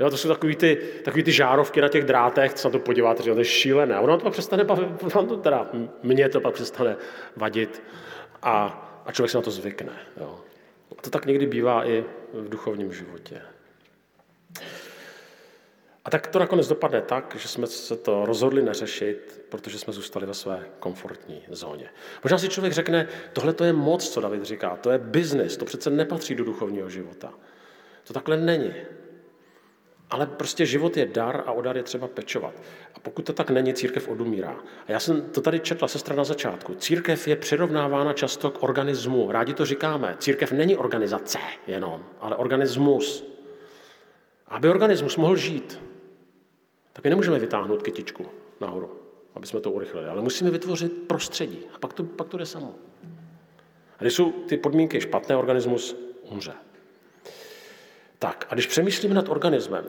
Jo, 0.01 0.11
to 0.11 0.17
jsou 0.17 0.29
takový 0.29 0.57
ty, 0.57 0.79
takový 1.05 1.23
ty 1.23 1.33
žárovky 1.33 1.81
na 1.81 1.89
těch 1.89 2.05
drátech, 2.05 2.55
co 2.55 2.69
na 2.69 2.73
to 2.73 2.79
podíváte, 2.79 3.23
že 3.23 3.33
to 3.33 3.39
je 3.39 3.45
šílené. 3.45 3.95
A 3.95 4.01
ono 4.01 4.19
to 4.19 4.25
pak 4.25 4.33
přestane 4.33 4.65
bavit, 4.65 4.89
to 5.29 5.37
teda, 5.37 5.71
mě 6.03 6.29
to 6.29 6.41
pak 6.41 6.55
přestane 6.55 6.97
vadit 7.37 7.83
a, 8.43 8.87
a 9.07 9.13
člověk 9.13 9.31
se 9.31 9.39
na 9.39 9.43
to 9.43 9.51
zvykne. 9.51 9.93
Jo. 10.21 10.41
A 10.99 11.03
to 11.03 11.11
tak 11.11 11.27
někdy 11.27 11.47
bývá 11.47 11.89
i 11.89 12.05
v 12.33 12.49
duchovním 12.49 12.93
životě. 12.93 13.43
A 16.05 16.11
tak 16.11 16.27
to 16.27 16.39
nakonec 16.39 16.69
dopadne 16.69 17.01
tak, 17.03 17.37
že 17.39 17.49
jsme 17.49 17.67
se 17.67 17.97
to 17.97 18.27
rozhodli 18.27 18.63
neřešit, 18.63 19.45
protože 19.49 19.79
jsme 19.79 19.93
zůstali 19.93 20.27
ve 20.27 20.35
své 20.35 20.67
komfortní 20.79 21.43
zóně. 21.51 21.91
Možná 22.25 22.39
si 22.39 22.49
člověk 22.49 22.73
řekne, 22.73 23.09
tohle 23.33 23.53
to 23.53 23.65
je 23.65 23.73
moc, 23.73 24.09
co 24.09 24.21
David 24.21 24.45
říká, 24.45 24.77
to 24.77 24.91
je 24.91 24.99
biznis, 24.99 25.57
to 25.57 25.65
přece 25.65 25.91
nepatří 25.91 26.35
do 26.35 26.45
duchovního 26.45 26.91
života. 26.91 27.33
To 28.05 28.13
takhle 28.13 28.37
není. 28.37 28.75
Ale 30.11 30.27
prostě 30.27 30.66
život 30.66 30.96
je 30.96 31.07
dar 31.07 31.42
a 31.46 31.53
o 31.53 31.62
dar 31.62 31.77
je 31.77 31.83
třeba 31.83 32.09
pečovat. 32.09 32.55
A 32.94 33.01
pokud 33.01 33.25
to 33.25 33.33
tak 33.33 33.51
není, 33.51 33.75
církev 33.75 34.09
odumírá. 34.09 34.57
A 34.87 34.92
já 34.92 35.01
jsem 35.01 35.23
to 35.23 35.40
tady 35.40 35.61
četla 35.61 35.88
sestra 35.88 36.16
na 36.16 36.25
začátku. 36.25 36.75
Církev 36.75 37.29
je 37.29 37.37
přirovnávána 37.37 38.12
často 38.12 38.51
k 38.51 38.62
organismu. 38.62 39.33
Rádi 39.33 39.55
to 39.55 39.66
říkáme. 39.66 40.16
Církev 40.18 40.53
není 40.53 40.77
organizace 40.77 41.38
jenom, 41.66 42.05
ale 42.20 42.37
organismus. 42.37 43.25
Aby 44.49 44.68
organismus 44.68 45.16
mohl 45.16 45.37
žít, 45.37 45.81
tak 46.92 47.05
my 47.05 47.11
nemůžeme 47.11 47.38
vytáhnout 47.38 47.83
kytičku 47.83 48.27
nahoru, 48.61 48.90
aby 49.35 49.46
jsme 49.46 49.61
to 49.61 49.70
urychlili, 49.70 50.07
ale 50.07 50.23
musíme 50.23 50.51
vytvořit 50.51 50.92
prostředí 50.92 51.59
a 51.75 51.79
pak 51.79 51.92
to, 51.92 52.05
pak 52.05 52.29
to 52.29 52.37
jde 52.37 52.46
samo. 52.46 52.75
A 53.99 54.03
když 54.03 54.14
jsou 54.14 54.33
ty 54.33 54.57
podmínky 54.57 55.01
špatné, 55.01 55.37
organismus 55.37 55.96
umře. 56.23 56.53
Tak 58.20 58.46
a 58.50 58.54
když 58.54 58.66
přemýšlíme 58.66 59.14
nad 59.14 59.28
organismem, 59.28 59.85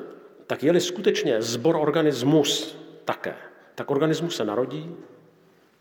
tak 0.47 0.63
je-li 0.63 0.81
skutečně 0.81 1.41
zbor 1.41 1.75
organismus 1.75 2.77
také, 3.05 3.35
tak 3.75 3.91
organismus 3.91 4.35
se 4.35 4.45
narodí, 4.45 4.95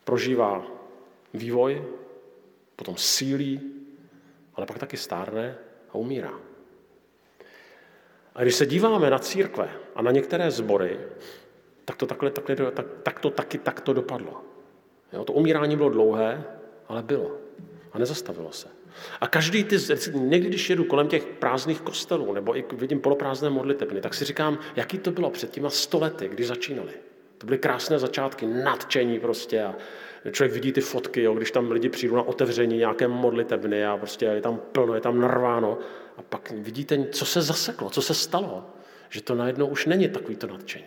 prožívá 0.05 0.67
vývoj, 1.35 1.85
potom 2.77 2.97
sílí, 2.97 3.61
ale 4.55 4.67
pak 4.67 4.79
taky 4.79 4.97
stárne 4.97 5.55
a 5.91 5.95
umírá. 5.95 6.35
A 8.35 8.43
když 8.43 8.55
se 8.55 8.67
díváme 8.67 9.11
na 9.11 9.19
církve 9.19 9.71
a 9.95 10.03
na 10.03 10.11
některé 10.11 10.51
sbory, 10.51 11.01
tak 11.85 11.97
to, 11.97 12.07
takhle, 12.07 12.31
takhle, 12.31 12.71
tak, 12.71 12.87
tak 13.03 13.21
to 13.21 13.31
taky 13.31 13.59
takto 13.59 13.93
dopadlo. 13.93 14.43
Jo, 15.13 15.25
to 15.25 15.33
umírání 15.33 15.77
bylo 15.77 15.89
dlouhé, 15.89 16.45
ale 16.89 17.03
bylo. 17.03 17.37
A 17.93 17.99
nezastavilo 17.99 18.53
se. 18.53 18.80
A 19.21 19.27
každý 19.27 19.65
ty, 19.65 19.77
někdy 20.15 20.49
když 20.49 20.71
jedu 20.71 20.85
kolem 20.85 21.09
těch 21.09 21.25
prázdných 21.25 21.81
kostelů, 21.81 22.33
nebo 22.33 22.57
i 22.57 22.65
vidím 22.73 23.01
poloprázdné 23.01 23.51
modlitebny, 23.51 24.01
tak 24.01 24.15
si 24.15 24.25
říkám, 24.25 24.59
jaký 24.77 24.99
to 24.99 25.11
bylo 25.11 25.31
před 25.31 25.51
těma 25.51 25.71
stolety, 25.71 26.29
kdy 26.29 26.45
začínali. 26.45 26.93
To 27.39 27.47
byly 27.47 27.59
krásné 27.59 27.99
začátky, 27.99 28.47
nadčení 28.47 29.21
prostě 29.21 29.63
a 29.63 29.75
člověk 30.33 30.53
vidí 30.53 30.73
ty 30.73 30.81
fotky, 30.81 31.23
jo, 31.23 31.35
když 31.35 31.51
tam 31.51 31.71
lidi 31.71 31.89
přijdou 31.89 32.17
na 32.17 32.23
otevření 32.23 32.77
nějaké 32.77 33.09
modlitebny 33.09 33.87
a 33.87 33.97
prostě 33.97 34.25
je 34.27 34.41
tam 34.41 34.61
plno, 34.73 34.95
je 34.95 35.01
tam 35.01 35.21
narváno 35.21 35.79
a 36.17 36.23
pak 36.23 36.51
vidíte, 36.51 37.07
co 37.13 37.27
se 37.27 37.43
zaseklo, 37.43 37.91
co 37.91 38.03
se 38.03 38.15
stalo, 38.15 38.67
že 39.09 39.23
to 39.23 39.35
najednou 39.35 39.67
už 39.67 39.87
není 39.87 40.09
takový 40.09 40.37
to 40.37 40.47
nadčení. 40.47 40.85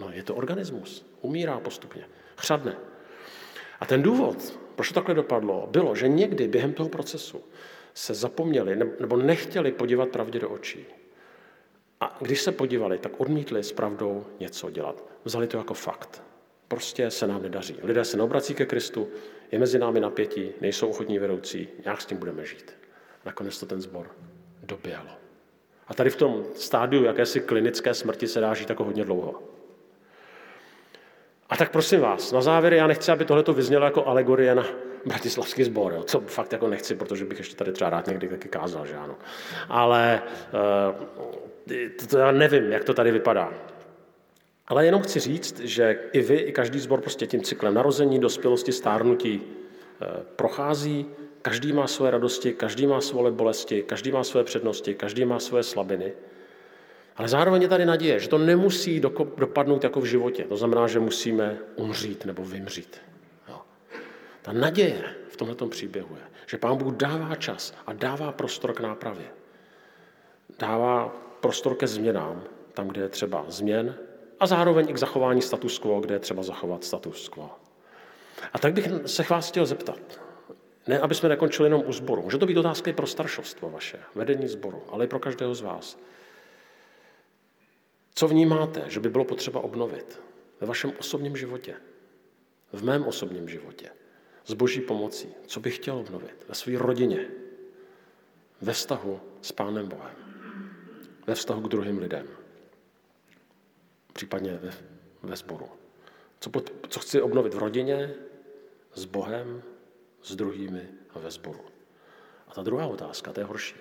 No, 0.00 0.10
je 0.12 0.22
to 0.22 0.34
organismus, 0.34 1.06
umírá 1.20 1.60
postupně, 1.60 2.04
chřadne. 2.36 2.76
A 3.80 3.86
ten 3.86 4.02
důvod, 4.02 4.58
proč 4.76 4.88
to 4.88 4.94
takhle 4.94 5.14
dopadlo, 5.14 5.68
bylo, 5.70 5.94
že 5.94 6.08
někdy 6.08 6.48
během 6.48 6.72
toho 6.72 6.88
procesu 6.88 7.40
se 7.94 8.14
zapomněli 8.14 8.76
nebo 9.00 9.16
nechtěli 9.16 9.72
podívat 9.72 10.08
pravdě 10.08 10.38
do 10.38 10.50
očí. 10.50 10.86
A 12.00 12.18
když 12.20 12.40
se 12.40 12.52
podívali, 12.52 12.98
tak 12.98 13.20
odmítli 13.20 13.62
s 13.62 13.72
pravdou 13.72 14.26
něco 14.40 14.70
dělat. 14.70 15.04
Vzali 15.24 15.46
to 15.46 15.56
jako 15.56 15.74
fakt. 15.74 16.22
Prostě 16.68 17.10
se 17.10 17.26
nám 17.26 17.42
nedaří. 17.42 17.76
Lidé 17.82 18.04
se 18.04 18.16
neobrací 18.16 18.54
ke 18.54 18.66
Kristu, 18.66 19.08
je 19.52 19.58
mezi 19.58 19.78
námi 19.78 20.00
napětí, 20.00 20.52
nejsou 20.60 20.88
ochotní 20.88 21.18
vedoucí, 21.18 21.68
nějak 21.84 22.00
s 22.00 22.06
tím 22.06 22.18
budeme 22.18 22.44
žít. 22.44 22.74
Nakonec 23.24 23.60
to 23.60 23.66
ten 23.66 23.80
zbor 23.80 24.10
doběhlo. 24.62 25.10
A 25.88 25.94
tady 25.94 26.10
v 26.10 26.16
tom 26.16 26.44
stádiu 26.54 27.04
jakési 27.04 27.40
klinické 27.40 27.94
smrti 27.94 28.28
se 28.28 28.40
dá 28.40 28.54
žít 28.54 28.68
jako 28.68 28.84
hodně 28.84 29.04
dlouho. 29.04 29.42
A 31.48 31.56
tak 31.56 31.70
prosím 31.70 32.00
vás, 32.00 32.32
na 32.32 32.40
závěr 32.40 32.74
já 32.74 32.86
nechci, 32.86 33.12
aby 33.12 33.24
tohle 33.24 33.44
vyznělo 33.54 33.84
jako 33.84 34.06
alegorie 34.06 34.54
na 34.54 34.66
bratislavský 35.06 35.64
sbor, 35.64 35.92
jo, 35.92 36.02
co 36.02 36.20
fakt 36.20 36.52
jako 36.52 36.68
nechci, 36.68 36.94
protože 36.94 37.24
bych 37.24 37.38
ještě 37.38 37.56
tady 37.56 37.72
třeba 37.72 37.90
rád 37.90 38.06
někdy 38.06 38.28
taky 38.28 38.48
kázal, 38.48 38.86
že 38.86 38.94
ano. 38.94 39.14
Ale 39.68 40.22
to, 41.98 42.06
to 42.06 42.18
já 42.18 42.30
nevím, 42.30 42.72
jak 42.72 42.84
to 42.84 42.94
tady 42.94 43.10
vypadá. 43.10 43.52
Ale 44.68 44.86
jenom 44.86 45.02
chci 45.02 45.20
říct, 45.20 45.60
že 45.60 45.98
i 46.12 46.20
vy, 46.20 46.36
i 46.36 46.52
každý 46.52 46.78
sbor 46.78 47.00
prostě 47.00 47.26
tím 47.26 47.42
cyklem 47.42 47.74
narození, 47.74 48.18
dospělosti, 48.18 48.72
stárnutí 48.72 49.40
uh, 49.40 50.22
prochází, 50.36 51.06
každý 51.42 51.72
má 51.72 51.86
svoje 51.86 52.10
radosti, 52.10 52.52
každý 52.52 52.86
má 52.86 53.00
svoje 53.00 53.32
bolesti, 53.32 53.82
každý 53.82 54.12
má 54.12 54.24
svoje 54.24 54.44
přednosti, 54.44 54.94
každý 54.94 55.24
má 55.24 55.38
svoje 55.38 55.62
slabiny. 55.62 56.12
Ale 57.16 57.28
zároveň 57.28 57.62
je 57.62 57.68
tady 57.68 57.86
naděje, 57.86 58.20
že 58.20 58.28
to 58.28 58.38
nemusí 58.38 59.00
dopadnout 59.36 59.84
jako 59.84 60.00
v 60.00 60.04
životě. 60.04 60.44
To 60.44 60.56
znamená, 60.56 60.86
že 60.86 61.00
musíme 61.00 61.58
umřít 61.76 62.24
nebo 62.24 62.44
vymřít. 62.44 63.00
Jo. 63.48 63.60
Ta 64.42 64.52
naděje 64.52 65.04
v 65.28 65.36
tomto 65.36 65.66
příběhu 65.66 66.16
je, 66.16 66.22
že 66.46 66.58
Pán 66.58 66.76
Bůh 66.76 66.94
dává 66.94 67.34
čas 67.34 67.74
a 67.86 67.92
dává 67.92 68.32
prostor 68.32 68.72
k 68.72 68.80
nápravě. 68.80 69.26
Dává 70.58 71.08
prostor 71.40 71.74
ke 71.74 71.86
změnám, 71.86 72.42
tam, 72.74 72.88
kde 72.88 73.00
je 73.00 73.08
třeba 73.08 73.44
změn, 73.48 73.94
a 74.40 74.46
zároveň 74.46 74.86
i 74.88 74.92
k 74.92 74.98
zachování 74.98 75.42
status 75.42 75.78
quo, 75.78 76.00
kde 76.00 76.14
je 76.14 76.18
třeba 76.18 76.42
zachovat 76.42 76.84
status 76.84 77.28
quo. 77.28 77.50
A 78.52 78.58
tak 78.58 78.72
bych 78.72 78.88
se 79.06 79.22
vás 79.22 79.48
chtěl 79.48 79.66
zeptat, 79.66 80.20
ne, 80.86 81.00
aby 81.00 81.14
jsme 81.14 81.28
nekončili 81.28 81.66
jenom 81.66 81.82
u 81.86 81.92
sboru. 81.92 82.22
Může 82.22 82.38
to 82.38 82.46
být 82.46 82.56
otázka 82.56 82.90
i 82.90 82.94
pro 82.94 83.06
staršovstvo 83.06 83.70
vaše, 83.70 83.98
vedení 84.14 84.48
sboru, 84.48 84.82
ale 84.92 85.04
i 85.04 85.08
pro 85.08 85.18
každého 85.18 85.54
z 85.54 85.60
vás. 85.60 85.98
Co 88.18 88.28
vnímáte, 88.28 88.84
že 88.88 89.00
by 89.00 89.08
bylo 89.08 89.24
potřeba 89.24 89.60
obnovit 89.60 90.20
ve 90.60 90.66
vašem 90.66 90.92
osobním 90.98 91.36
životě, 91.36 91.76
v 92.72 92.84
mém 92.84 93.04
osobním 93.04 93.48
životě, 93.48 93.90
s 94.46 94.52
boží 94.52 94.80
pomocí? 94.80 95.28
Co 95.46 95.60
bych 95.60 95.76
chtěl 95.76 95.96
obnovit 95.96 96.44
ve 96.48 96.54
své 96.54 96.78
rodině, 96.78 97.28
ve 98.60 98.72
vztahu 98.72 99.20
s 99.42 99.52
Pánem 99.52 99.88
Bohem, 99.88 100.16
ve 101.26 101.34
vztahu 101.34 101.60
k 101.60 101.68
druhým 101.68 101.98
lidem, 101.98 102.28
případně 104.12 104.52
ve, 104.52 104.72
ve 105.22 105.36
sboru? 105.36 105.68
Co, 106.40 106.50
co 106.88 107.00
chci 107.00 107.20
obnovit 107.20 107.54
v 107.54 107.58
rodině, 107.58 108.14
s 108.94 109.04
Bohem, 109.04 109.62
s 110.22 110.36
druhými 110.36 110.88
a 111.14 111.18
ve 111.18 111.30
sboru? 111.30 111.64
A 112.48 112.54
ta 112.54 112.62
druhá 112.62 112.86
otázka, 112.86 113.32
to 113.32 113.40
je 113.40 113.46
horší. 113.46 113.76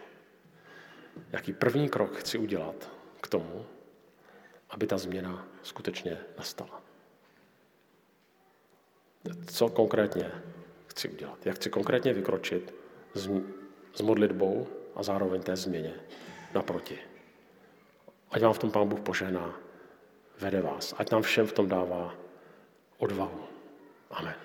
Jaký 1.32 1.54
první 1.54 1.89
krok 1.89 2.17
chci 2.17 2.38
udělat 2.38 2.91
k 3.21 3.28
tomu, 3.28 3.65
aby 4.76 4.88
ta 4.88 4.98
změna 4.98 5.48
skutečně 5.64 6.18
nastala. 6.38 6.82
Co 9.48 9.70
konkrétně 9.70 10.32
chci 10.88 11.10
udělat? 11.10 11.46
Jak 11.46 11.56
chci 11.56 11.70
konkrétně 11.70 12.14
vykročit 12.14 12.74
s, 13.94 14.02
modlitbou 14.02 14.68
a 14.96 15.04
zároveň 15.04 15.42
té 15.42 15.56
změně 15.56 15.94
naproti. 16.54 17.00
Ať 18.32 18.42
vám 18.42 18.54
v 18.54 18.60
tom 18.60 18.72
Pán 18.72 18.88
Bůh 18.88 19.00
požehná, 19.00 19.60
vede 20.40 20.62
vás. 20.62 20.94
Ať 20.98 21.12
nám 21.12 21.22
všem 21.22 21.48
v 21.48 21.54
tom 21.54 21.70
dává 21.70 22.16
odvahu. 22.98 23.44
Amen. 24.12 24.45